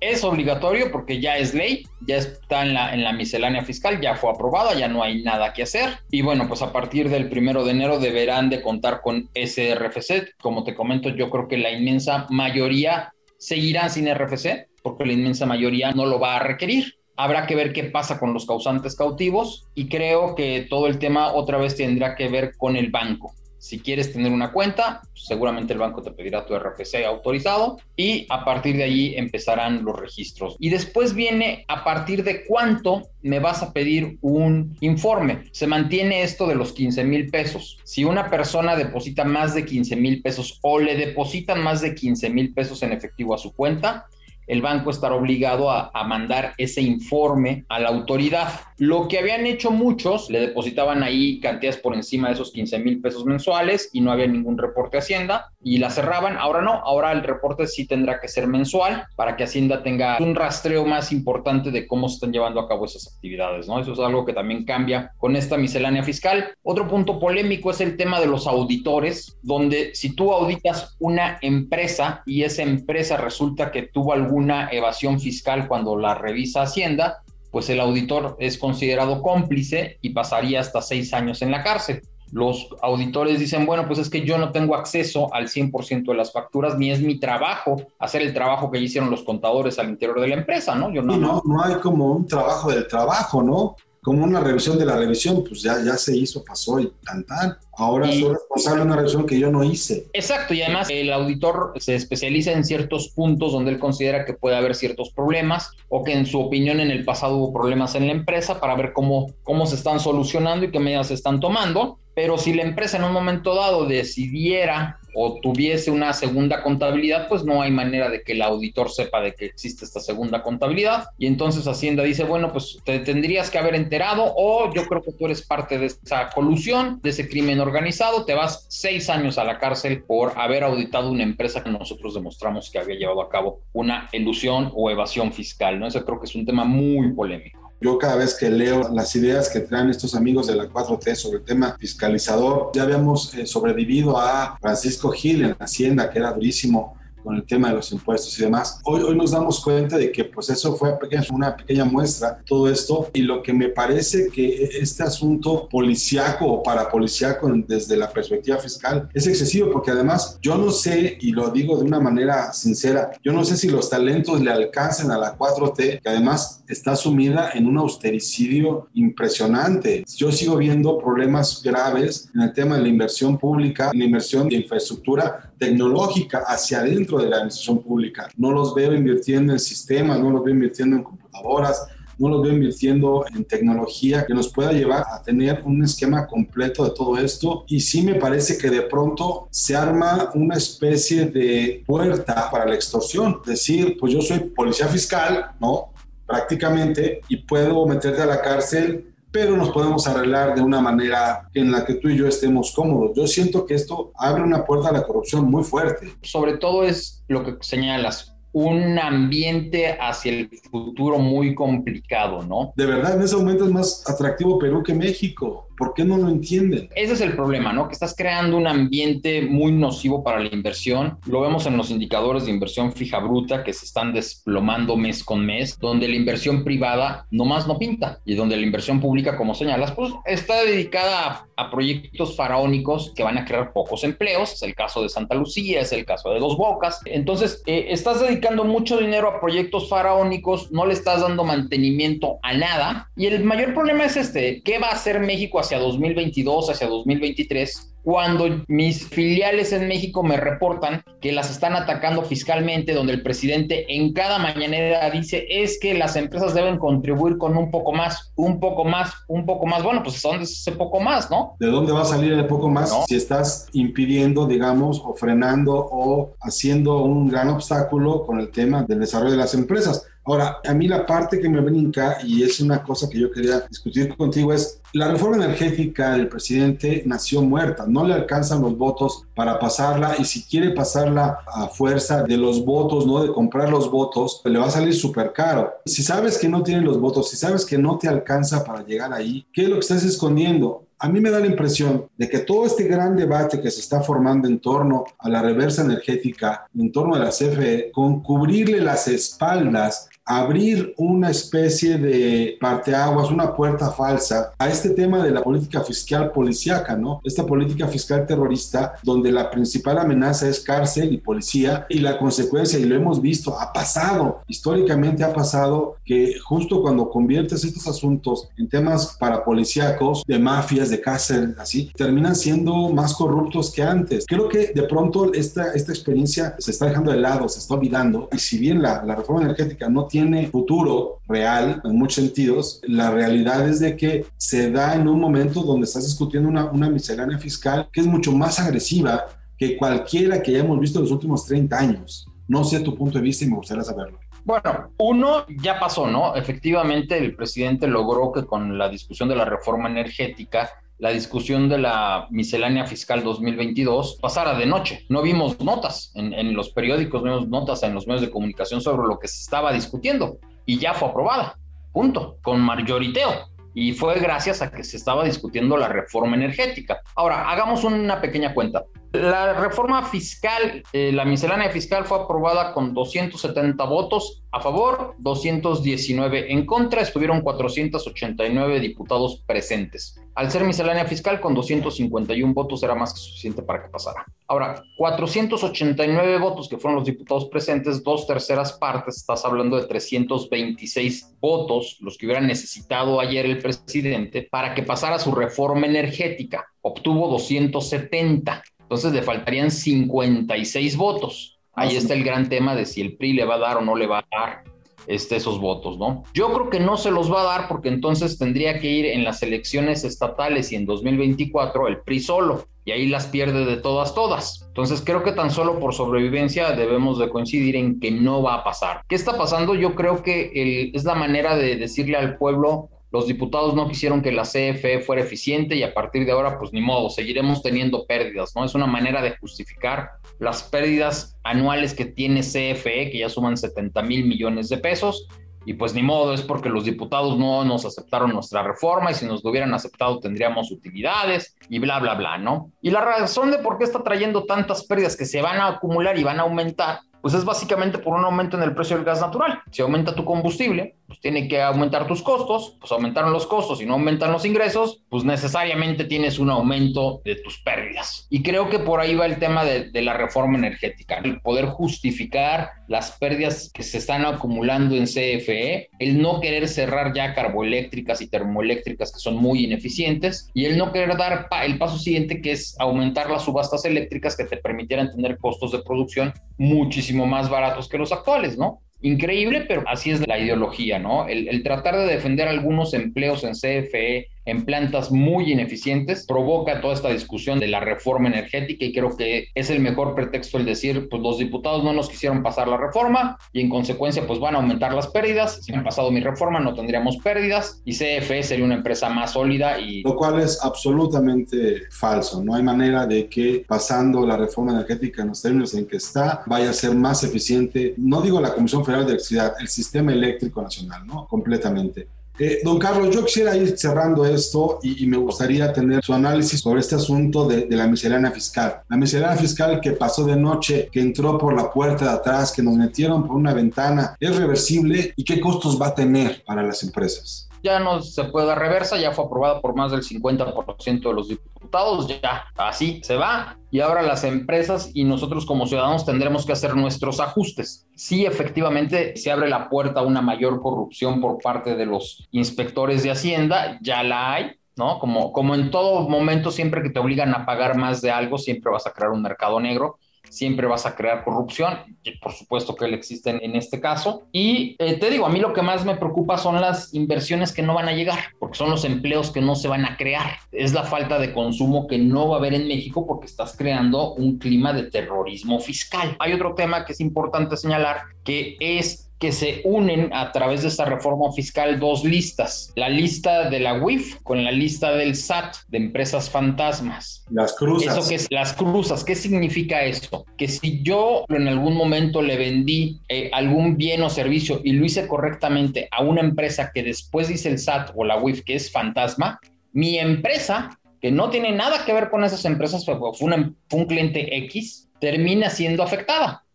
es 0.00 0.24
obligatorio 0.24 0.90
porque 0.92 1.20
ya 1.20 1.38
es 1.38 1.54
ley, 1.54 1.84
ya 2.06 2.16
está 2.16 2.62
en 2.62 2.74
la, 2.74 2.92
en 2.92 3.02
la 3.02 3.12
miscelánea 3.12 3.64
fiscal, 3.64 4.00
ya 4.00 4.14
fue 4.14 4.30
aprobada, 4.30 4.74
ya 4.74 4.88
no 4.88 5.02
hay 5.02 5.22
nada 5.22 5.52
que 5.52 5.62
hacer. 5.62 5.98
Y 6.10 6.22
bueno, 6.22 6.46
pues 6.48 6.62
a 6.62 6.72
partir 6.72 7.08
del 7.08 7.28
primero 7.28 7.64
de 7.64 7.72
enero 7.72 7.98
deberán 7.98 8.50
de 8.50 8.62
contar 8.62 9.00
con 9.00 9.28
ese 9.34 9.74
RFC. 9.74 10.36
Como 10.40 10.64
te 10.64 10.74
comento, 10.74 11.08
yo 11.08 11.30
creo 11.30 11.48
que 11.48 11.58
la 11.58 11.70
inmensa 11.70 12.26
mayoría 12.30 13.12
seguirán 13.38 13.90
sin 13.90 14.12
RFC 14.12 14.68
porque 14.82 15.04
la 15.04 15.14
inmensa 15.14 15.46
mayoría 15.46 15.92
no 15.92 16.06
lo 16.06 16.20
va 16.20 16.36
a 16.36 16.40
requerir. 16.40 16.94
Habrá 17.16 17.46
que 17.46 17.56
ver 17.56 17.72
qué 17.72 17.84
pasa 17.84 18.18
con 18.20 18.34
los 18.34 18.46
causantes 18.46 18.94
cautivos 18.94 19.66
y 19.74 19.88
creo 19.88 20.34
que 20.34 20.66
todo 20.68 20.86
el 20.86 20.98
tema 20.98 21.32
otra 21.32 21.58
vez 21.58 21.76
tendrá 21.76 22.14
que 22.14 22.28
ver 22.28 22.52
con 22.56 22.76
el 22.76 22.90
banco. 22.90 23.34
Si 23.66 23.80
quieres 23.80 24.12
tener 24.12 24.30
una 24.30 24.52
cuenta, 24.52 25.02
seguramente 25.12 25.72
el 25.72 25.80
banco 25.80 26.00
te 26.00 26.12
pedirá 26.12 26.46
tu 26.46 26.56
RFC 26.56 27.04
autorizado 27.04 27.78
y 27.96 28.24
a 28.28 28.44
partir 28.44 28.76
de 28.76 28.84
ahí 28.84 29.14
empezarán 29.16 29.84
los 29.84 29.98
registros. 29.98 30.54
Y 30.60 30.68
después 30.68 31.14
viene 31.14 31.64
a 31.66 31.82
partir 31.82 32.22
de 32.22 32.44
cuánto 32.44 33.02
me 33.22 33.40
vas 33.40 33.64
a 33.64 33.72
pedir 33.72 34.18
un 34.20 34.76
informe. 34.80 35.46
Se 35.50 35.66
mantiene 35.66 36.22
esto 36.22 36.46
de 36.46 36.54
los 36.54 36.72
15 36.74 37.02
mil 37.02 37.28
pesos. 37.28 37.80
Si 37.82 38.04
una 38.04 38.30
persona 38.30 38.76
deposita 38.76 39.24
más 39.24 39.52
de 39.52 39.64
15 39.64 39.96
mil 39.96 40.22
pesos 40.22 40.60
o 40.62 40.78
le 40.78 40.94
depositan 40.94 41.60
más 41.60 41.80
de 41.80 41.92
15 41.92 42.30
mil 42.30 42.54
pesos 42.54 42.84
en 42.84 42.92
efectivo 42.92 43.34
a 43.34 43.38
su 43.38 43.52
cuenta, 43.52 44.06
el 44.46 44.62
banco 44.62 44.90
estará 44.90 45.14
obligado 45.14 45.70
a, 45.70 45.90
mandar 46.06 46.54
ese 46.56 46.82
informe 46.82 47.64
a 47.68 47.80
la 47.80 47.88
autoridad. 47.88 48.48
Lo 48.78 49.08
que 49.08 49.18
habían 49.18 49.44
hecho 49.44 49.72
muchos, 49.72 50.30
le 50.30 50.38
depositaban 50.40 51.02
ahí 51.02 51.40
cantidades 51.40 51.80
por 51.80 51.94
encima 51.94 52.28
de 52.28 52.34
esos 52.34 52.52
15 52.52 52.78
mil 52.78 53.00
pesos 53.00 53.24
mensuales 53.24 53.90
y 53.92 54.00
no 54.00 54.12
había 54.12 54.28
ningún 54.28 54.56
reporte 54.56 54.98
a 54.98 55.00
Hacienda 55.00 55.50
y 55.60 55.78
la 55.78 55.90
cerraban. 55.90 56.36
Ahora 56.36 56.62
no, 56.62 56.74
ahora 56.74 57.10
el 57.10 57.24
reporte 57.24 57.66
sí 57.66 57.86
tendrá 57.86 58.20
que 58.20 58.28
ser 58.28 58.46
mensual 58.46 59.04
para 59.16 59.36
que 59.36 59.44
Hacienda 59.44 59.82
tenga 59.82 60.18
un 60.20 60.36
rastreo 60.36 60.84
más 60.84 61.10
importante 61.10 61.72
de 61.72 61.88
cómo 61.88 62.08
se 62.08 62.14
están 62.14 62.32
llevando 62.32 62.60
a 62.60 62.68
cabo 62.68 62.84
esas 62.84 63.14
actividades, 63.14 63.66
¿no? 63.66 63.80
Eso 63.80 63.94
es 63.94 63.98
algo 63.98 64.24
que 64.24 64.32
también 64.32 64.64
cambia 64.64 65.10
con 65.18 65.34
esta 65.34 65.56
miscelánea 65.56 66.04
fiscal. 66.04 66.54
Otro 66.62 66.86
punto 66.86 67.18
polémico 67.18 67.70
es 67.70 67.80
el 67.80 67.96
tema 67.96 68.20
de 68.20 68.26
los 68.26 68.46
auditores, 68.46 69.38
donde 69.42 69.94
si 69.94 70.14
tú 70.14 70.32
auditas 70.32 70.96
una 71.00 71.38
empresa 71.40 72.22
y 72.26 72.42
esa 72.42 72.62
empresa 72.62 73.16
resulta 73.16 73.70
que 73.72 73.82
tuvo 73.82 74.12
alguna 74.36 74.68
evasión 74.70 75.18
fiscal 75.18 75.66
cuando 75.66 75.96
la 75.96 76.14
revisa 76.14 76.62
Hacienda, 76.62 77.22
pues 77.50 77.70
el 77.70 77.80
auditor 77.80 78.36
es 78.38 78.58
considerado 78.58 79.22
cómplice 79.22 79.98
y 80.02 80.10
pasaría 80.10 80.60
hasta 80.60 80.82
seis 80.82 81.14
años 81.14 81.40
en 81.40 81.50
la 81.50 81.62
cárcel. 81.62 82.02
Los 82.32 82.68
auditores 82.82 83.38
dicen, 83.38 83.64
bueno, 83.64 83.86
pues 83.86 83.98
es 83.98 84.10
que 84.10 84.26
yo 84.26 84.36
no 84.36 84.52
tengo 84.52 84.74
acceso 84.74 85.32
al 85.32 85.48
100% 85.48 86.04
de 86.04 86.14
las 86.14 86.32
facturas, 86.32 86.76
ni 86.76 86.90
es 86.90 87.00
mi 87.00 87.18
trabajo 87.18 87.76
hacer 87.98 88.20
el 88.20 88.34
trabajo 88.34 88.70
que 88.70 88.78
hicieron 88.78 89.10
los 89.10 89.22
contadores 89.22 89.78
al 89.78 89.88
interior 89.88 90.20
de 90.20 90.28
la 90.28 90.34
empresa, 90.34 90.74
¿no? 90.74 90.92
Yo 90.92 91.00
no, 91.00 91.16
no, 91.16 91.40
no 91.46 91.64
hay 91.64 91.76
como 91.76 92.12
un 92.12 92.26
trabajo 92.26 92.70
del 92.70 92.86
trabajo, 92.88 93.42
¿no? 93.42 93.76
Como 94.06 94.22
una 94.22 94.38
revisión 94.38 94.78
de 94.78 94.84
la 94.84 94.96
revisión, 94.96 95.42
pues 95.42 95.62
ya, 95.62 95.82
ya 95.84 95.96
se 95.96 96.16
hizo, 96.16 96.44
pasó 96.44 96.78
y 96.78 96.92
tan 97.04 97.24
tan. 97.24 97.56
Ahora 97.76 98.06
soy 98.06 98.34
responsable 98.34 98.82
de 98.82 98.86
una 98.86 98.94
revisión 98.94 99.26
que 99.26 99.36
yo 99.36 99.50
no 99.50 99.64
hice. 99.64 100.06
Exacto, 100.12 100.54
y 100.54 100.62
además 100.62 100.86
el 100.92 101.12
auditor 101.12 101.72
se 101.80 101.96
especializa 101.96 102.52
en 102.52 102.64
ciertos 102.64 103.08
puntos 103.08 103.50
donde 103.50 103.72
él 103.72 103.80
considera 103.80 104.24
que 104.24 104.32
puede 104.32 104.54
haber 104.54 104.76
ciertos 104.76 105.10
problemas 105.10 105.72
o 105.88 106.04
que 106.04 106.12
en 106.12 106.24
su 106.24 106.38
opinión 106.38 106.78
en 106.78 106.92
el 106.92 107.04
pasado 107.04 107.34
hubo 107.34 107.52
problemas 107.52 107.96
en 107.96 108.06
la 108.06 108.12
empresa 108.12 108.60
para 108.60 108.76
ver 108.76 108.92
cómo, 108.92 109.26
cómo 109.42 109.66
se 109.66 109.74
están 109.74 109.98
solucionando 109.98 110.66
y 110.66 110.70
qué 110.70 110.78
medidas 110.78 111.08
se 111.08 111.14
están 111.14 111.40
tomando. 111.40 111.98
Pero 112.14 112.38
si 112.38 112.54
la 112.54 112.62
empresa 112.62 112.98
en 112.98 113.02
un 113.02 113.12
momento 113.12 113.56
dado 113.56 113.86
decidiera 113.86 115.00
o 115.18 115.40
tuviese 115.40 115.90
una 115.90 116.12
segunda 116.12 116.62
contabilidad, 116.62 117.26
pues 117.26 117.42
no 117.42 117.62
hay 117.62 117.70
manera 117.70 118.10
de 118.10 118.22
que 118.22 118.32
el 118.32 118.42
auditor 118.42 118.90
sepa 118.90 119.22
de 119.22 119.34
que 119.34 119.46
existe 119.46 119.86
esta 119.86 119.98
segunda 119.98 120.42
contabilidad. 120.42 121.08
Y 121.16 121.26
entonces 121.26 121.66
Hacienda 121.66 122.02
dice, 122.02 122.24
bueno, 122.24 122.52
pues 122.52 122.78
te 122.84 122.98
tendrías 122.98 123.50
que 123.50 123.56
haber 123.56 123.74
enterado 123.74 124.34
o 124.36 124.70
yo 124.74 124.86
creo 124.86 125.02
que 125.02 125.12
tú 125.12 125.24
eres 125.24 125.40
parte 125.40 125.78
de 125.78 125.86
esa 125.86 126.28
colusión, 126.28 127.00
de 127.02 127.10
ese 127.10 127.30
crimen 127.30 127.60
organizado, 127.60 128.26
te 128.26 128.34
vas 128.34 128.66
seis 128.68 129.08
años 129.08 129.38
a 129.38 129.44
la 129.44 129.58
cárcel 129.58 130.02
por 130.02 130.34
haber 130.36 130.64
auditado 130.64 131.10
una 131.10 131.22
empresa 131.22 131.64
que 131.64 131.70
nosotros 131.70 132.12
demostramos 132.12 132.70
que 132.70 132.78
había 132.78 132.96
llevado 132.96 133.22
a 133.22 133.30
cabo 133.30 133.60
una 133.72 134.10
ilusión 134.12 134.70
o 134.74 134.90
evasión 134.90 135.32
fiscal, 135.32 135.80
¿no? 135.80 135.86
Eso 135.86 136.04
creo 136.04 136.20
que 136.20 136.26
es 136.26 136.34
un 136.34 136.44
tema 136.44 136.66
muy 136.66 137.14
polémico. 137.14 137.65
Yo 137.80 137.98
cada 137.98 138.16
vez 138.16 138.34
que 138.34 138.48
leo 138.48 138.88
las 138.92 139.14
ideas 139.16 139.50
que 139.50 139.60
traen 139.60 139.90
estos 139.90 140.14
amigos 140.14 140.46
de 140.46 140.56
la 140.56 140.68
4T 140.68 141.14
sobre 141.14 141.38
el 141.38 141.44
tema 141.44 141.76
fiscalizador, 141.78 142.70
ya 142.74 142.84
habíamos 142.84 143.34
eh, 143.34 143.46
sobrevivido 143.46 144.18
a 144.18 144.56
Francisco 144.60 145.10
Gil 145.10 145.44
en 145.44 145.56
Hacienda, 145.58 146.10
que 146.10 146.18
era 146.18 146.32
durísimo 146.32 146.95
con 147.26 147.34
el 147.34 147.44
tema 147.44 147.70
de 147.70 147.74
los 147.74 147.90
impuestos 147.90 148.38
y 148.38 148.42
demás. 148.42 148.78
Hoy, 148.84 149.02
hoy 149.02 149.16
nos 149.16 149.32
damos 149.32 149.58
cuenta 149.58 149.98
de 149.98 150.12
que 150.12 150.24
pues 150.24 150.48
eso 150.48 150.76
fue 150.76 150.96
una 151.32 151.56
pequeña 151.56 151.84
muestra, 151.84 152.38
todo 152.46 152.70
esto, 152.70 153.10
y 153.14 153.22
lo 153.22 153.42
que 153.42 153.52
me 153.52 153.68
parece 153.68 154.28
que 154.28 154.70
este 154.80 155.02
asunto 155.02 155.68
policiaco 155.68 156.46
o 156.46 156.62
parapoliciaco 156.62 157.52
desde 157.66 157.96
la 157.96 158.08
perspectiva 158.10 158.58
fiscal 158.58 159.08
es 159.12 159.26
excesivo, 159.26 159.72
porque 159.72 159.90
además 159.90 160.38
yo 160.40 160.56
no 160.56 160.70
sé, 160.70 161.18
y 161.20 161.32
lo 161.32 161.50
digo 161.50 161.76
de 161.76 161.82
una 161.82 161.98
manera 161.98 162.52
sincera, 162.52 163.10
yo 163.24 163.32
no 163.32 163.44
sé 163.44 163.56
si 163.56 163.68
los 163.70 163.90
talentos 163.90 164.40
le 164.40 164.52
alcancen 164.52 165.10
a 165.10 165.18
la 165.18 165.36
4T, 165.36 166.02
que 166.02 166.08
además 166.08 166.62
está 166.68 166.94
sumida 166.94 167.50
en 167.54 167.66
un 167.66 167.76
austericidio 167.78 168.86
impresionante. 168.94 170.04
Yo 170.16 170.30
sigo 170.30 170.56
viendo 170.58 170.96
problemas 170.98 171.60
graves 171.60 172.30
en 172.36 172.42
el 172.42 172.52
tema 172.52 172.76
de 172.76 172.82
la 172.82 172.88
inversión 172.88 173.36
pública, 173.36 173.90
en 173.92 173.98
la 173.98 174.04
inversión 174.04 174.48
de 174.48 174.56
infraestructura 174.56 175.52
tecnológica 175.58 176.44
hacia 176.46 176.78
adentro 176.78 177.18
de 177.18 177.28
la 177.28 177.36
administración 177.36 177.82
pública. 177.82 178.28
No 178.36 178.52
los 178.52 178.74
veo 178.74 178.92
invirtiendo 178.94 179.52
en 179.52 179.58
sistemas, 179.58 180.20
no 180.20 180.30
los 180.30 180.44
veo 180.44 180.54
invirtiendo 180.54 180.96
en 180.96 181.02
computadoras, 181.02 181.86
no 182.18 182.28
los 182.28 182.42
veo 182.42 182.52
invirtiendo 182.52 183.24
en 183.34 183.44
tecnología 183.44 184.24
que 184.24 184.34
nos 184.34 184.48
pueda 184.48 184.72
llevar 184.72 185.04
a 185.12 185.22
tener 185.22 185.62
un 185.64 185.84
esquema 185.84 186.26
completo 186.26 186.84
de 186.84 186.90
todo 186.90 187.18
esto. 187.18 187.64
Y 187.68 187.80
sí 187.80 188.02
me 188.02 188.14
parece 188.14 188.56
que 188.56 188.70
de 188.70 188.82
pronto 188.82 189.48
se 189.50 189.76
arma 189.76 190.30
una 190.34 190.56
especie 190.56 191.26
de 191.26 191.82
puerta 191.86 192.50
para 192.50 192.66
la 192.66 192.74
extorsión. 192.74 193.40
Decir, 193.44 193.96
pues 193.98 194.12
yo 194.12 194.22
soy 194.22 194.40
policía 194.40 194.88
fiscal, 194.88 195.52
¿no? 195.60 195.90
Prácticamente, 196.26 197.20
y 197.28 197.36
puedo 197.36 197.86
meterte 197.86 198.22
a 198.22 198.26
la 198.26 198.40
cárcel 198.40 199.12
pero 199.36 199.54
nos 199.54 199.68
podemos 199.68 200.06
arreglar 200.06 200.54
de 200.54 200.62
una 200.62 200.80
manera 200.80 201.46
en 201.52 201.70
la 201.70 201.84
que 201.84 201.96
tú 201.96 202.08
y 202.08 202.16
yo 202.16 202.26
estemos 202.26 202.72
cómodos. 202.74 203.14
Yo 203.14 203.26
siento 203.26 203.66
que 203.66 203.74
esto 203.74 204.10
abre 204.16 204.42
una 204.42 204.64
puerta 204.64 204.88
a 204.88 204.92
la 204.92 205.02
corrupción 205.02 205.50
muy 205.50 205.62
fuerte. 205.62 206.14
Sobre 206.22 206.56
todo 206.56 206.84
es 206.84 207.22
lo 207.28 207.44
que 207.44 207.54
señalas, 207.60 208.34
un 208.52 208.98
ambiente 208.98 209.94
hacia 210.00 210.32
el 210.32 210.48
futuro 210.70 211.18
muy 211.18 211.54
complicado, 211.54 212.46
¿no? 212.46 212.72
De 212.76 212.86
verdad, 212.86 213.16
en 213.16 213.20
ese 213.20 213.36
momento 213.36 213.66
es 213.66 213.70
más 213.70 214.02
atractivo 214.08 214.58
Perú 214.58 214.82
que 214.82 214.94
México. 214.94 215.68
¿Por 215.76 215.94
qué 215.94 216.04
no 216.04 216.16
lo 216.16 216.28
entienden? 216.28 216.88
Ese 216.94 217.12
es 217.14 217.20
el 217.20 217.34
problema, 217.34 217.72
¿no? 217.72 217.88
Que 217.88 217.94
estás 217.94 218.14
creando 218.16 218.56
un 218.56 218.66
ambiente 218.66 219.42
muy 219.42 219.72
nocivo 219.72 220.22
para 220.22 220.40
la 220.40 220.52
inversión. 220.52 221.18
Lo 221.26 221.40
vemos 221.40 221.66
en 221.66 221.76
los 221.76 221.90
indicadores 221.90 222.46
de 222.46 222.50
inversión 222.50 222.92
fija 222.92 223.18
bruta 223.18 223.62
que 223.62 223.72
se 223.72 223.84
están 223.84 224.12
desplomando 224.12 224.96
mes 224.96 225.22
con 225.22 225.44
mes, 225.44 225.78
donde 225.78 226.08
la 226.08 226.16
inversión 226.16 226.64
privada 226.64 227.26
nomás 227.30 227.66
no 227.66 227.78
pinta 227.78 228.20
y 228.24 228.34
donde 228.34 228.56
la 228.56 228.62
inversión 228.62 229.00
pública, 229.00 229.36
como 229.36 229.54
señalas, 229.54 229.92
pues 229.92 230.12
está 230.24 230.62
dedicada 230.62 231.46
a, 231.56 231.70
proyectos 231.70 232.36
faraónicos 232.36 233.12
que 233.14 233.22
van 233.22 233.38
a 233.38 233.44
crear 233.44 233.72
pocos 233.72 234.04
empleos. 234.04 234.52
Es 234.52 234.62
el 234.62 234.74
caso 234.74 235.02
de 235.02 235.08
Santa 235.08 235.34
Lucía, 235.34 235.80
es 235.80 235.92
el 235.92 236.04
caso 236.04 236.30
de 236.30 236.40
Dos 236.40 236.56
Bocas. 236.56 237.00
Entonces, 237.04 237.62
eh, 237.66 237.88
estás 237.90 238.20
dedicando 238.20 238.64
mucho 238.64 238.98
dinero 238.98 239.28
a 239.28 239.40
proyectos 239.40 239.88
faraónicos, 239.88 240.70
no 240.72 240.86
le 240.86 240.94
estás 240.94 241.22
dando 241.22 241.44
mantenimiento 241.44 242.38
a 242.42 242.54
nada. 242.54 243.10
Y 243.16 243.26
el 243.26 243.44
mayor 243.44 243.74
problema 243.74 244.04
es 244.04 244.16
este, 244.16 244.62
¿qué 244.62 244.78
va 244.78 244.88
a 244.88 244.92
hacer 244.92 245.20
México 245.20 245.58
hacia 245.66 245.78
2022, 245.78 246.70
hacia 246.70 246.86
2023, 246.86 247.92
cuando 248.06 248.62
mis 248.68 249.08
filiales 249.08 249.72
en 249.72 249.88
México 249.88 250.22
me 250.22 250.36
reportan 250.36 251.02
que 251.20 251.32
las 251.32 251.50
están 251.50 251.74
atacando 251.74 252.22
fiscalmente, 252.22 252.94
donde 252.94 253.12
el 253.12 253.22
presidente 253.22 253.84
en 253.96 254.12
cada 254.12 254.38
mañanera 254.38 255.10
dice 255.10 255.44
es 255.50 255.80
que 255.80 255.92
las 255.92 256.14
empresas 256.14 256.54
deben 256.54 256.78
contribuir 256.78 257.36
con 257.36 257.56
un 257.56 257.72
poco 257.72 257.92
más, 257.92 258.32
un 258.36 258.60
poco 258.60 258.84
más, 258.84 259.12
un 259.26 259.44
poco 259.44 259.66
más. 259.66 259.82
Bueno, 259.82 260.04
pues 260.04 260.22
¿dónde 260.22 260.44
es 260.44 260.52
ese 260.52 260.70
poco 260.70 261.00
más, 261.00 261.28
no? 261.32 261.56
¿De 261.58 261.66
dónde 261.66 261.92
va 261.92 262.02
a 262.02 262.04
salir 262.04 262.32
el 262.32 262.46
poco 262.46 262.68
más 262.68 262.94
si 263.08 263.16
estás 263.16 263.66
impidiendo, 263.72 264.46
digamos, 264.46 265.02
o 265.04 265.12
frenando 265.14 265.74
o 265.74 266.36
haciendo 266.42 267.02
un 267.02 267.28
gran 267.28 267.48
obstáculo 267.48 268.24
con 268.24 268.38
el 268.38 268.52
tema 268.52 268.84
del 268.84 269.00
desarrollo 269.00 269.32
de 269.32 269.38
las 269.38 269.54
empresas? 269.54 270.06
Ahora, 270.26 270.58
a 270.66 270.74
mí 270.74 270.88
la 270.88 271.06
parte 271.06 271.38
que 271.38 271.48
me 271.48 271.60
brinca, 271.60 272.18
y 272.24 272.42
es 272.42 272.60
una 272.60 272.82
cosa 272.82 273.08
que 273.08 273.20
yo 273.20 273.30
quería 273.30 273.60
discutir 273.68 274.16
contigo, 274.16 274.52
es 274.52 274.80
la 274.96 275.08
reforma 275.08 275.36
energética 275.36 276.12
del 276.12 276.26
presidente 276.26 277.02
nació 277.04 277.42
muerta, 277.42 277.84
no 277.86 278.06
le 278.06 278.14
alcanzan 278.14 278.62
los 278.62 278.78
votos 278.78 279.24
para 279.34 279.58
pasarla 279.58 280.14
y 280.18 280.24
si 280.24 280.44
quiere 280.44 280.70
pasarla 280.70 281.40
a 281.46 281.68
fuerza 281.68 282.22
de 282.22 282.38
los 282.38 282.64
votos, 282.64 283.06
no 283.06 283.22
de 283.22 283.30
comprar 283.30 283.68
los 283.68 283.90
votos, 283.90 284.40
le 284.46 284.58
va 284.58 284.68
a 284.68 284.70
salir 284.70 284.94
súper 284.94 285.34
caro. 285.34 285.74
Si 285.84 286.02
sabes 286.02 286.38
que 286.38 286.48
no 286.48 286.62
tiene 286.62 286.80
los 286.80 286.98
votos, 286.98 287.28
si 287.28 287.36
sabes 287.36 287.66
que 287.66 287.76
no 287.76 287.98
te 287.98 288.08
alcanza 288.08 288.64
para 288.64 288.86
llegar 288.86 289.12
ahí, 289.12 289.46
¿qué 289.52 289.64
es 289.64 289.68
lo 289.68 289.74
que 289.74 289.80
estás 289.80 290.02
escondiendo? 290.02 290.86
A 290.98 291.10
mí 291.10 291.20
me 291.20 291.30
da 291.30 291.40
la 291.40 291.46
impresión 291.46 292.08
de 292.16 292.30
que 292.30 292.38
todo 292.38 292.64
este 292.64 292.84
gran 292.84 293.16
debate 293.16 293.60
que 293.60 293.70
se 293.70 293.80
está 293.80 294.00
formando 294.00 294.48
en 294.48 294.60
torno 294.60 295.04
a 295.18 295.28
la 295.28 295.42
reversa 295.42 295.82
energética, 295.82 296.66
en 296.74 296.90
torno 296.90 297.16
a 297.16 297.18
la 297.18 297.28
CFE, 297.28 297.90
con 297.92 298.22
cubrirle 298.22 298.80
las 298.80 299.06
espaldas 299.08 300.08
abrir 300.26 300.92
una 300.96 301.30
especie 301.30 301.98
de 301.98 302.58
parteaguas, 302.60 303.30
una 303.30 303.54
puerta 303.54 303.92
falsa 303.92 304.52
a 304.58 304.68
este 304.68 304.90
tema 304.90 305.22
de 305.24 305.30
la 305.30 305.42
política 305.42 305.82
fiscal 305.82 306.32
policíaca, 306.32 306.96
¿no? 306.96 307.20
Esta 307.22 307.46
política 307.46 307.86
fiscal 307.86 308.26
terrorista 308.26 308.94
donde 309.04 309.30
la 309.30 309.48
principal 309.48 309.98
amenaza 309.98 310.48
es 310.48 310.60
cárcel 310.60 311.12
y 311.12 311.18
policía 311.18 311.86
y 311.88 312.00
la 312.00 312.18
consecuencia, 312.18 312.78
y 312.78 312.84
lo 312.84 312.96
hemos 312.96 313.22
visto, 313.22 313.58
ha 313.58 313.72
pasado, 313.72 314.40
históricamente 314.48 315.22
ha 315.22 315.32
pasado 315.32 315.96
que 316.04 316.38
justo 316.44 316.82
cuando 316.82 317.08
conviertes 317.08 317.64
estos 317.64 317.86
asuntos 317.86 318.48
en 318.58 318.68
temas 318.68 319.16
parapolicíacos, 319.20 320.24
de 320.26 320.38
mafias, 320.40 320.90
de 320.90 321.00
cárcel, 321.00 321.54
así, 321.58 321.92
terminan 321.96 322.34
siendo 322.34 322.88
más 322.88 323.14
corruptos 323.14 323.70
que 323.70 323.82
antes. 323.82 324.26
Creo 324.26 324.48
que 324.48 324.72
de 324.74 324.82
pronto 324.82 325.32
esta, 325.32 325.72
esta 325.72 325.92
experiencia 325.92 326.56
se 326.58 326.72
está 326.72 326.86
dejando 326.86 327.12
de 327.12 327.18
lado, 327.18 327.48
se 327.48 327.60
está 327.60 327.74
olvidando, 327.74 328.28
y 328.32 328.38
si 328.38 328.58
bien 328.58 328.82
la, 328.82 329.04
la 329.04 329.14
reforma 329.14 329.42
energética 329.42 329.88
no 329.88 330.06
tiene 330.06 330.15
tiene 330.16 330.46
futuro 330.46 331.20
real 331.28 331.82
en 331.84 331.98
muchos 331.98 332.24
sentidos. 332.24 332.80
La 332.84 333.10
realidad 333.10 333.68
es 333.68 333.80
de 333.80 333.98
que 333.98 334.24
se 334.38 334.70
da 334.70 334.94
en 334.94 335.06
un 335.08 335.20
momento 335.20 335.60
donde 335.60 335.84
estás 335.84 336.06
discutiendo 336.06 336.48
una, 336.48 336.70
una 336.70 336.88
miscelánea 336.88 337.36
fiscal 337.36 337.90
que 337.92 338.00
es 338.00 338.06
mucho 338.06 338.32
más 338.32 338.58
agresiva 338.58 339.26
que 339.58 339.76
cualquiera 339.76 340.42
que 340.42 340.52
hayamos 340.52 340.80
visto 340.80 340.98
en 340.98 341.04
los 341.04 341.12
últimos 341.12 341.44
30 341.44 341.78
años. 341.78 342.26
No 342.48 342.64
sé 342.64 342.80
tu 342.80 342.96
punto 342.96 343.18
de 343.18 343.24
vista 343.24 343.44
y 343.44 343.48
me 343.48 343.56
gustaría 343.56 343.84
saberlo. 343.84 344.18
Bueno, 344.42 344.90
uno 344.96 345.44
ya 345.62 345.78
pasó, 345.78 346.06
¿no? 346.06 346.34
Efectivamente, 346.34 347.18
el 347.18 347.36
presidente 347.36 347.86
logró 347.86 348.32
que 348.32 348.46
con 348.46 348.78
la 348.78 348.88
discusión 348.88 349.28
de 349.28 349.36
la 349.36 349.44
reforma 349.44 349.90
energética, 349.90 350.70
la 350.98 351.10
discusión 351.10 351.68
de 351.68 351.78
la 351.78 352.26
miscelánea 352.30 352.86
fiscal 352.86 353.22
2022 353.22 354.18
pasara 354.20 354.56
de 354.56 354.66
noche. 354.66 355.04
No 355.08 355.22
vimos 355.22 355.60
notas 355.60 356.12
en, 356.14 356.54
los 356.54 356.70
periódicos, 356.70 357.22
no 357.22 357.34
vimos 357.34 357.48
notas 357.48 357.82
en 357.82 357.94
los 357.94 358.06
medios 358.06 358.22
de 358.22 358.30
comunicación 358.30 358.80
sobre 358.80 359.06
lo 359.06 359.18
que 359.18 359.28
se 359.28 359.42
estaba 359.42 359.72
discutiendo 359.72 360.38
y 360.64 360.78
ya 360.78 360.94
fue 360.94 361.08
aprobada. 361.08 361.58
Punto. 361.92 362.38
Con 362.42 362.60
mayoriteo 362.60 363.30
y 363.74 363.92
fue 363.92 364.18
gracias 364.20 364.62
a 364.62 364.70
que 364.70 364.82
se 364.82 364.96
estaba 364.96 365.24
discutiendo 365.24 365.76
la 365.76 365.88
reforma 365.88 366.34
energética. 366.34 367.00
Ahora, 367.14 367.50
hagamos 367.50 367.84
una 367.84 368.22
pequeña 368.22 368.54
cuenta. 368.54 368.84
La 369.22 369.54
reforma 369.54 370.04
fiscal, 370.04 370.82
eh, 370.92 371.10
la 371.12 371.24
miscelánea 371.24 371.70
fiscal 371.70 372.04
fue 372.04 372.18
aprobada 372.18 372.72
con 372.72 372.92
270 372.92 373.84
votos 373.84 374.42
a 374.56 374.60
favor, 374.60 375.14
219 375.18 376.50
en 376.50 376.64
contra, 376.64 377.02
estuvieron 377.02 377.42
489 377.42 378.80
diputados 378.80 379.42
presentes. 379.46 380.18
Al 380.34 380.50
ser 380.50 380.64
miscelánea 380.64 381.04
fiscal, 381.04 381.40
con 381.40 381.54
251 381.54 382.54
votos 382.54 382.82
era 382.82 382.94
más 382.94 383.12
que 383.12 383.20
suficiente 383.20 383.62
para 383.62 383.82
que 383.82 383.90
pasara. 383.90 384.24
Ahora, 384.46 384.82
489 384.96 386.38
votos 386.38 386.70
que 386.70 386.78
fueron 386.78 386.96
los 386.96 387.06
diputados 387.06 387.46
presentes, 387.46 388.02
dos 388.02 388.26
terceras 388.26 388.72
partes, 388.72 389.16
estás 389.16 389.44
hablando 389.44 389.76
de 389.76 389.86
326 389.86 391.36
votos, 391.38 391.98
los 392.00 392.16
que 392.16 392.24
hubieran 392.24 392.46
necesitado 392.46 393.20
ayer 393.20 393.44
el 393.44 393.58
presidente 393.58 394.48
para 394.50 394.74
que 394.74 394.82
pasara 394.82 395.18
su 395.18 395.32
reforma 395.32 395.86
energética. 395.86 396.66
Obtuvo 396.80 397.28
270. 397.28 398.62
Entonces 398.86 399.12
le 399.12 399.22
faltarían 399.22 399.72
56 399.72 400.96
votos. 400.96 401.58
Ahí 401.72 401.96
está 401.96 402.14
el 402.14 402.22
gran 402.22 402.48
tema 402.48 402.76
de 402.76 402.86
si 402.86 403.00
el 403.00 403.16
PRI 403.16 403.32
le 403.32 403.44
va 403.44 403.56
a 403.56 403.58
dar 403.58 403.76
o 403.78 403.80
no 403.80 403.96
le 403.96 404.06
va 404.06 404.20
a 404.20 404.26
dar 404.30 404.64
este, 405.08 405.36
esos 405.36 405.60
votos, 405.60 405.98
¿no? 405.98 406.22
Yo 406.32 406.52
creo 406.52 406.70
que 406.70 406.78
no 406.78 406.96
se 406.96 407.10
los 407.10 407.30
va 407.30 407.40
a 407.42 407.58
dar 407.58 407.68
porque 407.68 407.88
entonces 407.88 408.38
tendría 408.38 408.78
que 408.78 408.88
ir 408.88 409.06
en 409.06 409.24
las 409.24 409.42
elecciones 409.42 410.04
estatales 410.04 410.70
y 410.70 410.76
en 410.76 410.86
2024 410.86 411.88
el 411.88 411.98
PRI 411.98 412.20
solo 412.20 412.64
y 412.84 412.92
ahí 412.92 413.08
las 413.08 413.26
pierde 413.26 413.64
de 413.64 413.76
todas, 413.76 414.14
todas. 414.14 414.62
Entonces 414.68 415.02
creo 415.04 415.24
que 415.24 415.32
tan 415.32 415.50
solo 415.50 415.80
por 415.80 415.92
sobrevivencia 415.92 416.70
debemos 416.70 417.18
de 417.18 417.28
coincidir 417.28 417.74
en 417.74 417.98
que 417.98 418.12
no 418.12 418.42
va 418.42 418.54
a 418.54 418.64
pasar. 418.64 419.02
¿Qué 419.08 419.16
está 419.16 419.36
pasando? 419.36 419.74
Yo 419.74 419.96
creo 419.96 420.22
que 420.22 420.92
es 420.94 421.04
la 421.04 421.16
manera 421.16 421.56
de 421.56 421.74
decirle 421.74 422.16
al 422.16 422.38
pueblo, 422.38 422.88
los 423.10 423.26
diputados 423.26 423.74
no 423.74 423.88
quisieron 423.88 424.22
que 424.22 424.32
la 424.32 424.42
CFE 424.42 425.00
fuera 425.00 425.22
eficiente 425.22 425.76
y 425.76 425.82
a 425.82 425.94
partir 425.94 426.26
de 426.26 426.32
ahora, 426.32 426.58
pues 426.58 426.72
ni 426.72 426.80
modo, 426.80 427.08
seguiremos 427.10 427.62
teniendo 427.62 428.06
pérdidas, 428.06 428.52
¿no? 428.54 428.64
Es 428.64 428.74
una 428.74 428.86
manera 428.86 429.22
de 429.22 429.36
justificar 429.36 430.10
las 430.38 430.64
pérdidas 430.64 431.36
anuales 431.44 431.94
que 431.94 432.04
tiene 432.04 432.40
CFE, 432.40 433.10
que 433.10 433.18
ya 433.20 433.28
suman 433.28 433.56
70 433.56 434.02
mil 434.02 434.26
millones 434.26 434.68
de 434.68 434.78
pesos, 434.78 435.26
y 435.64 435.74
pues 435.74 435.94
ni 435.94 436.02
modo, 436.02 436.32
es 436.32 436.42
porque 436.42 436.68
los 436.68 436.84
diputados 436.84 437.36
no 437.36 437.64
nos 437.64 437.84
aceptaron 437.84 438.32
nuestra 438.32 438.62
reforma 438.62 439.10
y 439.10 439.14
si 439.14 439.26
nos 439.26 439.42
lo 439.42 439.50
hubieran 439.50 439.74
aceptado 439.74 440.20
tendríamos 440.20 440.70
utilidades 440.70 441.56
y 441.68 441.80
bla, 441.80 441.98
bla, 441.98 442.14
bla, 442.14 442.38
¿no? 442.38 442.70
Y 442.80 442.90
la 442.90 443.00
razón 443.00 443.50
de 443.50 443.58
por 443.58 443.76
qué 443.76 443.82
está 443.82 444.04
trayendo 444.04 444.44
tantas 444.44 444.86
pérdidas 444.86 445.16
que 445.16 445.24
se 445.24 445.42
van 445.42 445.56
a 445.56 445.66
acumular 445.66 446.16
y 446.18 446.22
van 446.22 446.38
a 446.38 446.42
aumentar 446.42 447.00
pues 447.26 447.34
es 447.34 447.44
básicamente 447.44 447.98
por 447.98 448.14
un 448.14 448.24
aumento 448.24 448.56
en 448.56 448.62
el 448.62 448.72
precio 448.72 448.94
del 448.94 449.04
gas 449.04 449.20
natural. 449.20 449.60
Si 449.72 449.82
aumenta 449.82 450.14
tu 450.14 450.24
combustible, 450.24 450.95
pues 451.06 451.20
tiene 451.20 451.48
que 451.48 451.62
aumentar 451.62 452.06
tus 452.06 452.22
costos, 452.22 452.76
pues 452.80 452.90
aumentaron 452.92 453.32
los 453.32 453.46
costos 453.46 453.80
y 453.80 453.86
no 453.86 453.94
aumentan 453.94 454.32
los 454.32 454.44
ingresos, 454.44 455.02
pues 455.08 455.24
necesariamente 455.24 456.04
tienes 456.04 456.38
un 456.38 456.50
aumento 456.50 457.20
de 457.24 457.36
tus 457.36 457.58
pérdidas. 457.62 458.26
Y 458.30 458.42
creo 458.42 458.68
que 458.68 458.78
por 458.78 459.00
ahí 459.00 459.14
va 459.14 459.26
el 459.26 459.38
tema 459.38 459.64
de, 459.64 459.90
de 459.90 460.02
la 460.02 460.14
reforma 460.14 460.58
energética, 460.58 461.18
el 461.18 461.40
poder 461.40 461.66
justificar 461.66 462.70
las 462.88 463.12
pérdidas 463.12 463.70
que 463.72 463.82
se 463.82 463.98
están 463.98 464.24
acumulando 464.24 464.96
en 464.96 465.06
CFE, 465.06 465.90
el 465.98 466.20
no 466.20 466.40
querer 466.40 466.68
cerrar 466.68 467.12
ya 467.14 467.34
carboeléctricas 467.34 468.20
y 468.20 468.28
termoeléctricas 468.28 469.12
que 469.12 469.18
son 469.18 469.36
muy 469.36 469.64
ineficientes 469.64 470.50
y 470.54 470.64
el 470.66 470.78
no 470.78 470.92
querer 470.92 471.16
dar 471.16 471.48
el 471.64 471.78
paso 471.78 471.98
siguiente 471.98 472.40
que 472.40 472.52
es 472.52 472.76
aumentar 472.78 473.30
las 473.30 473.42
subastas 473.42 473.84
eléctricas 473.84 474.36
que 474.36 474.44
te 474.44 474.56
permitieran 474.56 475.10
tener 475.10 475.38
costos 475.38 475.72
de 475.72 475.82
producción 475.82 476.32
muchísimo 476.58 477.26
más 477.26 477.50
baratos 477.50 477.88
que 477.88 477.98
los 477.98 478.12
actuales, 478.12 478.56
¿no? 478.56 478.80
Increíble, 479.02 479.66
pero 479.68 479.84
así 479.86 480.10
es 480.10 480.26
la 480.26 480.38
ideología, 480.38 480.98
¿no? 480.98 481.28
El, 481.28 481.62
tratar 481.62 481.96
de 481.96 482.06
defender 482.06 482.48
algunos 482.48 482.94
empleos 482.94 483.44
en 483.44 483.52
CFE 483.52 484.28
en 484.46 484.64
plantas 484.64 485.10
muy 485.10 485.52
ineficientes, 485.52 486.24
provoca 486.26 486.80
toda 486.80 486.94
esta 486.94 487.10
discusión 487.10 487.58
de 487.58 487.68
la 487.68 487.80
reforma 487.80 488.28
energética 488.28 488.84
y 488.84 488.92
creo 488.92 489.16
que 489.16 489.48
es 489.54 489.70
el 489.70 489.80
mejor 489.80 490.14
pretexto 490.14 490.58
el 490.58 490.64
decir, 490.64 491.08
pues 491.10 491.20
los 491.20 491.38
diputados 491.38 491.84
no 491.84 491.92
nos 491.92 492.08
quisieron 492.08 492.42
pasar 492.42 492.68
la 492.68 492.76
reforma 492.76 493.36
y 493.52 493.60
en 493.60 493.68
consecuencia 493.68 494.26
pues 494.26 494.38
van 494.38 494.54
a 494.54 494.58
aumentar 494.58 494.94
las 494.94 495.08
pérdidas. 495.08 495.60
Si 495.62 495.74
han 495.74 495.84
pasado 495.84 496.10
mi 496.10 496.20
reforma 496.20 496.60
no 496.60 496.74
tendríamos 496.74 497.18
pérdidas 497.18 497.82
y 497.84 497.92
CFE 497.92 498.42
sería 498.42 498.64
una 498.64 498.76
empresa 498.76 499.08
más 499.08 499.32
sólida 499.32 499.78
y... 499.78 500.02
Lo 500.02 500.16
cual 500.16 500.40
es 500.40 500.62
absolutamente 500.62 501.82
falso. 501.90 502.42
No 502.42 502.54
hay 502.54 502.62
manera 502.62 503.06
de 503.06 503.28
que 503.28 503.64
pasando 503.66 504.24
la 504.24 504.36
reforma 504.36 504.72
energética 504.72 505.22
en 505.22 505.28
los 505.28 505.42
términos 505.42 505.74
en 505.74 505.86
que 505.86 505.96
está 505.96 506.42
vaya 506.46 506.70
a 506.70 506.72
ser 506.72 506.94
más 506.94 507.24
eficiente, 507.24 507.94
no 507.96 508.22
digo 508.22 508.40
la 508.40 508.54
Comisión 508.54 508.84
Federal 508.84 509.04
de 509.06 509.12
Electricidad, 509.12 509.54
el 509.58 509.68
sistema 509.68 510.12
eléctrico 510.12 510.62
nacional, 510.62 511.06
¿no? 511.06 511.26
Completamente. 511.26 512.06
Eh, 512.38 512.60
don 512.62 512.78
Carlos, 512.78 513.14
yo 513.14 513.24
quisiera 513.24 513.56
ir 513.56 513.78
cerrando 513.78 514.26
esto 514.26 514.78
y, 514.82 515.06
me 515.06 515.16
gustaría 515.16 515.72
tener 515.72 516.04
su 516.04 516.12
análisis 516.12 516.60
sobre 516.60 516.80
este 516.80 516.96
asunto 516.96 517.46
de, 517.46 517.62
de, 517.62 517.76
la 517.76 517.86
miscelánea 517.86 518.30
fiscal. 518.30 518.82
La 518.88 518.96
miscelánea 518.96 519.36
fiscal 519.36 519.80
que 519.80 519.92
pasó 519.92 520.24
de 520.24 520.36
noche, 520.36 520.88
que 520.92 521.00
entró 521.00 521.38
por 521.38 521.54
la 521.54 521.72
puerta 521.72 522.04
de 522.04 522.10
atrás, 522.10 522.52
que 522.52 522.62
nos 522.62 522.76
metieron 522.76 523.26
por 523.26 523.36
una 523.36 523.54
ventana, 523.54 524.16
¿es 524.20 524.36
reversible 524.36 525.14
y 525.16 525.24
qué 525.24 525.40
costos 525.40 525.80
va 525.80 525.88
a 525.88 525.94
tener 525.94 526.44
para 526.44 526.62
las 526.62 526.82
empresas? 526.82 527.48
Ya 527.66 527.80
no 527.80 528.00
se 528.00 528.24
puede 528.24 528.54
reversa, 528.54 528.96
ya 528.96 529.10
fue 529.10 529.24
aprobada 529.24 529.60
por 529.60 529.74
más 529.74 529.90
del 529.90 530.02
50% 530.02 531.08
de 531.08 531.12
los 531.12 531.28
diputados, 531.28 532.06
ya 532.06 532.44
así 532.56 533.00
se 533.02 533.16
va. 533.16 533.58
Y 533.72 533.80
ahora 533.80 534.02
las 534.02 534.22
empresas 534.22 534.92
y 534.94 535.02
nosotros 535.02 535.44
como 535.44 535.66
ciudadanos 535.66 536.06
tendremos 536.06 536.46
que 536.46 536.52
hacer 536.52 536.76
nuestros 536.76 537.18
ajustes. 537.18 537.88
Sí, 537.96 538.24
efectivamente, 538.24 539.16
se 539.16 539.32
abre 539.32 539.48
la 539.48 539.68
puerta 539.68 540.00
a 540.00 540.04
una 540.04 540.22
mayor 540.22 540.62
corrupción 540.62 541.20
por 541.20 541.38
parte 541.38 541.74
de 541.74 541.86
los 541.86 542.28
inspectores 542.30 543.02
de 543.02 543.10
Hacienda, 543.10 543.78
ya 543.82 544.04
la 544.04 544.32
hay, 544.32 544.52
¿no? 544.76 545.00
Como, 545.00 545.32
como 545.32 545.56
en 545.56 545.72
todo 545.72 546.08
momento, 546.08 546.52
siempre 546.52 546.82
que 546.82 546.90
te 546.90 547.00
obligan 547.00 547.34
a 547.34 547.44
pagar 547.44 547.76
más 547.76 548.00
de 548.00 548.12
algo, 548.12 548.38
siempre 548.38 548.70
vas 548.70 548.86
a 548.86 548.92
crear 548.92 549.10
un 549.10 549.22
mercado 549.22 549.58
negro 549.58 549.98
siempre 550.28 550.66
vas 550.66 550.86
a 550.86 550.94
crear 550.94 551.24
corrupción, 551.24 551.96
y 552.02 552.18
por 552.18 552.32
supuesto 552.32 552.74
que 552.74 552.84
él 552.84 552.94
existe 552.94 553.30
en, 553.30 553.56
este 553.56 553.80
caso. 553.80 554.28
Y 554.32 554.76
eh, 554.78 554.98
te 554.98 555.10
digo, 555.10 555.26
a 555.26 555.30
mí 555.30 555.40
lo 555.40 555.52
que 555.52 555.62
más 555.62 555.84
me 555.84 555.96
preocupa 555.96 556.38
son 556.38 556.60
las 556.60 556.94
inversiones 556.94 557.52
que 557.52 557.62
no 557.62 557.74
van 557.74 557.88
a 557.88 557.92
llegar, 557.92 558.18
porque 558.38 558.58
son 558.58 558.70
los 558.70 558.84
empleos 558.84 559.30
que 559.30 559.40
no 559.40 559.54
se 559.54 559.68
van 559.68 559.84
a 559.84 559.96
crear. 559.96 560.38
Es 560.52 560.72
la 560.72 560.84
falta 560.84 561.18
de 561.18 561.32
consumo 561.32 561.86
que 561.86 561.98
no 561.98 562.28
va 562.28 562.36
a 562.36 562.38
haber 562.38 562.54
en 562.54 562.68
México 562.68 563.06
porque 563.06 563.26
estás 563.26 563.56
creando 563.56 564.14
un 564.14 564.38
clima 564.38 564.72
de 564.72 564.84
terrorismo 564.84 565.60
fiscal. 565.60 566.16
Hay 566.18 566.32
otro 566.32 566.54
tema 566.54 566.84
que 566.84 566.92
es 566.92 567.00
importante 567.00 567.56
señalar, 567.56 568.02
que 568.24 568.56
es 568.60 569.05
que 569.18 569.32
se 569.32 569.62
unen 569.64 570.10
a 570.12 570.30
través 570.32 570.62
de 570.62 570.68
esta 570.68 570.84
reforma 570.84 571.32
fiscal 571.32 571.80
dos 571.80 572.04
listas, 572.04 572.72
la 572.76 572.88
lista 572.88 573.48
de 573.48 573.60
la 573.60 573.74
WIF 573.74 574.16
con 574.22 574.44
la 574.44 574.52
lista 574.52 574.92
del 574.92 575.16
SAT 575.16 575.56
de 575.68 575.78
empresas 575.78 576.28
fantasmas. 576.28 577.24
Las 577.30 577.54
cruzas. 577.54 577.96
Eso 577.96 578.08
que 578.08 578.14
es 578.16 578.26
las 578.30 578.52
cruzas, 578.52 579.04
¿qué 579.04 579.14
significa 579.14 579.82
eso? 579.84 580.26
Que 580.36 580.48
si 580.48 580.82
yo 580.82 581.24
en 581.28 581.48
algún 581.48 581.76
momento 581.76 582.20
le 582.20 582.36
vendí 582.36 583.00
eh, 583.08 583.30
algún 583.32 583.76
bien 583.76 584.02
o 584.02 584.10
servicio 584.10 584.60
y 584.62 584.72
lo 584.72 584.84
hice 584.84 585.08
correctamente 585.08 585.88
a 585.90 586.02
una 586.02 586.20
empresa 586.20 586.70
que 586.74 586.82
después 586.82 587.28
dice 587.28 587.48
el 587.48 587.58
SAT 587.58 587.92
o 587.94 588.04
la 588.04 588.18
WIF 588.18 588.42
que 588.44 588.54
es 588.54 588.70
fantasma, 588.70 589.40
mi 589.72 589.98
empresa 589.98 590.78
que 591.00 591.10
no 591.10 591.30
tiene 591.30 591.52
nada 591.52 591.84
que 591.84 591.92
ver 591.92 592.10
con 592.10 592.24
esas 592.24 592.44
empresas, 592.44 592.84
fue, 592.84 592.98
fue 592.98 593.56
un 593.72 593.84
cliente 593.86 594.36
X, 594.38 594.88
termina 594.98 595.50
siendo 595.50 595.82
afectada 595.82 596.45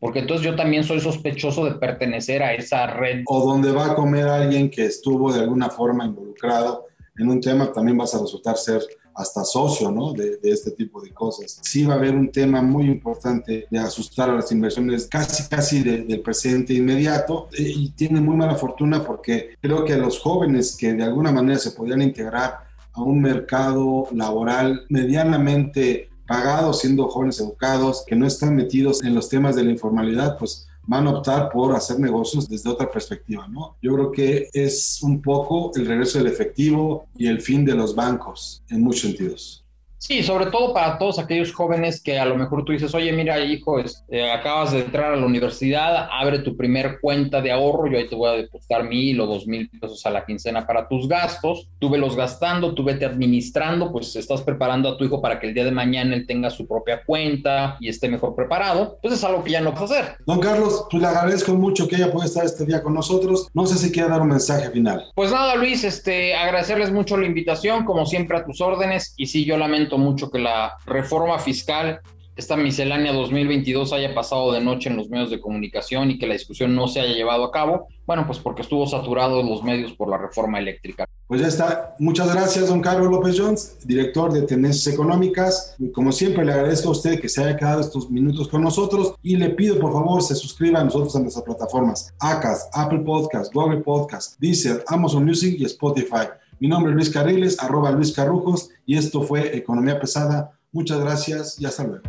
porque 0.00 0.20
entonces 0.20 0.44
yo 0.44 0.56
también 0.56 0.82
soy 0.82 1.00
sospechoso 1.00 1.66
de 1.66 1.72
pertenecer 1.72 2.42
a 2.42 2.54
esa 2.54 2.86
red. 2.86 3.22
O 3.26 3.46
donde 3.46 3.70
va 3.70 3.92
a 3.92 3.94
comer 3.94 4.26
alguien 4.26 4.70
que 4.70 4.86
estuvo 4.86 5.32
de 5.32 5.40
alguna 5.40 5.68
forma 5.68 6.06
involucrado 6.06 6.86
en 7.18 7.28
un 7.28 7.40
tema, 7.40 7.70
también 7.70 7.98
vas 7.98 8.14
a 8.14 8.20
resultar 8.20 8.56
ser 8.56 8.80
hasta 9.14 9.44
socio 9.44 9.90
¿no? 9.90 10.12
de, 10.12 10.38
de, 10.38 10.50
este 10.50 10.70
tipo 10.70 11.02
de 11.02 11.12
cosas. 11.12 11.60
Sí 11.62 11.84
va 11.84 11.94
a 11.94 11.96
haber 11.98 12.14
un 12.14 12.30
tema 12.30 12.62
muy 12.62 12.86
importante 12.86 13.66
de 13.70 13.78
asustar 13.78 14.30
a 14.30 14.34
las 14.34 14.50
inversiones 14.52 15.06
casi, 15.06 15.48
casi 15.48 15.82
de, 15.82 16.02
del 16.02 16.20
presente 16.22 16.72
inmediato 16.72 17.48
eh, 17.52 17.72
y 17.74 17.90
tiene 17.90 18.20
muy 18.20 18.36
mala 18.36 18.54
fortuna 18.54 19.04
porque 19.04 19.50
creo 19.60 19.84
que 19.84 19.96
los 19.96 20.18
jóvenes 20.18 20.76
que 20.76 20.94
de 20.94 21.02
alguna 21.02 21.32
manera 21.32 21.58
se 21.58 21.72
podrían 21.72 22.02
integrar 22.02 22.70
a 22.92 23.02
un 23.02 23.20
mercado 23.20 24.08
laboral 24.12 24.86
medianamente 24.88 26.09
pagados, 26.30 26.78
siendo 26.78 27.08
jóvenes 27.08 27.40
educados, 27.40 28.04
que 28.06 28.14
no 28.14 28.24
están 28.24 28.54
metidos 28.54 29.02
en 29.02 29.16
los 29.16 29.28
temas 29.28 29.56
de 29.56 29.64
la 29.64 29.72
informalidad, 29.72 30.38
pues 30.38 30.68
van 30.86 31.08
a 31.08 31.10
optar 31.10 31.50
por 31.50 31.74
hacer 31.74 31.98
negocios 31.98 32.48
desde 32.48 32.70
otra 32.70 32.88
perspectiva, 32.88 33.48
¿no? 33.48 33.74
Yo 33.82 33.94
creo 33.94 34.12
que 34.12 34.48
es 34.52 35.02
un 35.02 35.20
poco 35.20 35.72
el 35.74 35.86
regreso 35.86 36.18
del 36.18 36.28
efectivo 36.28 37.06
y 37.16 37.26
el 37.26 37.40
fin 37.40 37.64
de 37.64 37.74
los 37.74 37.96
bancos 37.96 38.62
en 38.68 38.80
muchos 38.80 39.02
sentidos. 39.02 39.59
Sí, 40.00 40.22
sobre 40.22 40.46
todo 40.46 40.72
para 40.72 40.96
todos 40.98 41.18
aquellos 41.18 41.52
jóvenes 41.52 42.02
que 42.02 42.18
a 42.18 42.24
lo 42.24 42.34
mejor 42.34 42.64
tú 42.64 42.72
dices, 42.72 42.94
oye, 42.94 43.12
mira, 43.12 43.38
hijo, 43.38 43.78
este, 43.78 44.32
acabas 44.32 44.72
de 44.72 44.80
entrar 44.80 45.12
a 45.12 45.16
la 45.16 45.26
universidad, 45.26 46.08
abre 46.10 46.38
tu 46.38 46.56
primer 46.56 47.00
cuenta 47.00 47.42
de 47.42 47.52
ahorro, 47.52 47.86
yo 47.86 47.98
ahí 47.98 48.08
te 48.08 48.16
voy 48.16 48.30
a 48.30 48.32
depositar 48.32 48.84
mil 48.84 49.20
o 49.20 49.26
dos 49.26 49.46
mil 49.46 49.68
pesos 49.68 50.04
a 50.06 50.10
la 50.10 50.24
quincena 50.24 50.66
para 50.66 50.88
tus 50.88 51.06
gastos, 51.06 51.68
tú 51.78 51.90
los 52.00 52.16
gastando, 52.16 52.74
tú 52.74 52.82
vete 52.82 53.04
administrando, 53.04 53.92
pues 53.92 54.16
estás 54.16 54.40
preparando 54.40 54.88
a 54.88 54.96
tu 54.96 55.04
hijo 55.04 55.20
para 55.20 55.38
que 55.38 55.48
el 55.48 55.54
día 55.54 55.64
de 55.64 55.70
mañana 55.70 56.14
él 56.14 56.26
tenga 56.26 56.48
su 56.48 56.66
propia 56.66 57.02
cuenta 57.04 57.76
y 57.78 57.88
esté 57.88 58.08
mejor 58.08 58.34
preparado, 58.34 58.98
pues 59.02 59.14
es 59.14 59.22
algo 59.22 59.44
que 59.44 59.50
ya 59.50 59.60
no 59.60 59.72
vas 59.72 59.82
a 59.82 59.84
hacer. 59.84 60.16
Don 60.26 60.40
Carlos, 60.40 60.86
pues 60.90 61.02
le 61.02 61.08
agradezco 61.08 61.52
mucho 61.52 61.86
que 61.86 61.96
ella 61.96 62.10
pueda 62.10 62.26
estar 62.26 62.44
este 62.44 62.64
día 62.64 62.82
con 62.82 62.94
nosotros. 62.94 63.48
No 63.52 63.66
sé 63.66 63.76
si 63.76 63.92
quiere 63.92 64.08
dar 64.08 64.22
un 64.22 64.28
mensaje 64.28 64.70
final. 64.70 65.10
Pues 65.14 65.30
nada, 65.30 65.54
Luis, 65.56 65.84
este, 65.84 66.34
agradecerles 66.34 66.90
mucho 66.90 67.16
la 67.18 67.26
invitación, 67.26 67.84
como 67.84 68.06
siempre 68.06 68.38
a 68.38 68.44
tus 68.44 68.60
órdenes, 68.60 69.14
y 69.16 69.26
sí, 69.26 69.44
yo 69.44 69.58
lamento 69.58 69.89
mucho 69.98 70.30
que 70.30 70.38
la 70.38 70.76
reforma 70.86 71.38
fiscal 71.38 72.00
esta 72.40 72.56
miscelánea 72.56 73.12
2022 73.12 73.92
haya 73.92 74.14
pasado 74.14 74.52
de 74.52 74.62
noche 74.62 74.88
en 74.88 74.96
los 74.96 75.10
medios 75.10 75.30
de 75.30 75.40
comunicación 75.40 76.10
y 76.10 76.18
que 76.18 76.26
la 76.26 76.32
discusión 76.32 76.74
no 76.74 76.88
se 76.88 77.00
haya 77.00 77.12
llevado 77.12 77.44
a 77.44 77.52
cabo, 77.52 77.88
bueno, 78.06 78.26
pues 78.26 78.38
porque 78.38 78.62
estuvo 78.62 78.86
saturado 78.86 79.42
los 79.42 79.62
medios 79.62 79.92
por 79.92 80.08
la 80.08 80.16
reforma 80.16 80.58
eléctrica. 80.58 81.06
Pues 81.26 81.42
ya 81.42 81.48
está. 81.48 81.94
Muchas 81.98 82.32
gracias, 82.34 82.68
don 82.68 82.80
Carlos 82.80 83.10
López 83.10 83.38
Jones, 83.38 83.78
director 83.84 84.32
de 84.32 84.42
Tendencias 84.42 84.92
Económicas. 84.92 85.76
Como 85.92 86.12
siempre, 86.12 86.44
le 86.44 86.52
agradezco 86.52 86.88
a 86.88 86.92
usted 86.92 87.20
que 87.20 87.28
se 87.28 87.44
haya 87.44 87.56
quedado 87.56 87.82
estos 87.82 88.10
minutos 88.10 88.48
con 88.48 88.62
nosotros 88.62 89.14
y 89.22 89.36
le 89.36 89.50
pido, 89.50 89.78
por 89.78 89.92
favor, 89.92 90.22
se 90.22 90.34
suscriba 90.34 90.80
a 90.80 90.84
nosotros 90.84 91.14
en 91.16 91.22
nuestras 91.22 91.44
plataformas 91.44 92.14
ACAS, 92.20 92.70
Apple 92.72 93.00
Podcast, 93.00 93.52
Google 93.52 93.80
Podcast, 93.80 94.40
Deezer, 94.40 94.82
Amazon 94.88 95.24
Music 95.24 95.56
y 95.58 95.64
Spotify. 95.66 96.26
Mi 96.60 96.68
nombre 96.68 96.92
es 96.92 96.96
Luis 96.96 97.08
Carriles, 97.08 97.58
arroba 97.58 97.90
Luis 97.90 98.12
Carrujos, 98.12 98.68
y 98.84 98.98
esto 98.98 99.22
fue 99.22 99.56
Economía 99.56 99.98
Pesada. 99.98 100.52
Muchas 100.72 101.00
gracias 101.00 101.58
y 101.58 101.64
hasta 101.64 101.84
luego. 101.84 102.04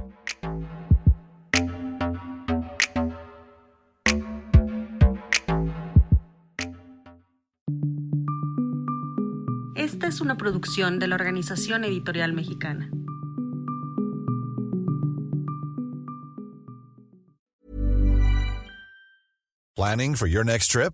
Esta 9.76 10.08
es 10.08 10.20
una 10.20 10.36
producción 10.38 11.00
de 11.00 11.08
la 11.08 11.16
Organización 11.16 11.86
Editorial 11.86 12.34
Mexicana. 12.34 12.92
Planning 19.78 20.16
for 20.16 20.28
your 20.28 20.44
next 20.44 20.70
trip? 20.70 20.94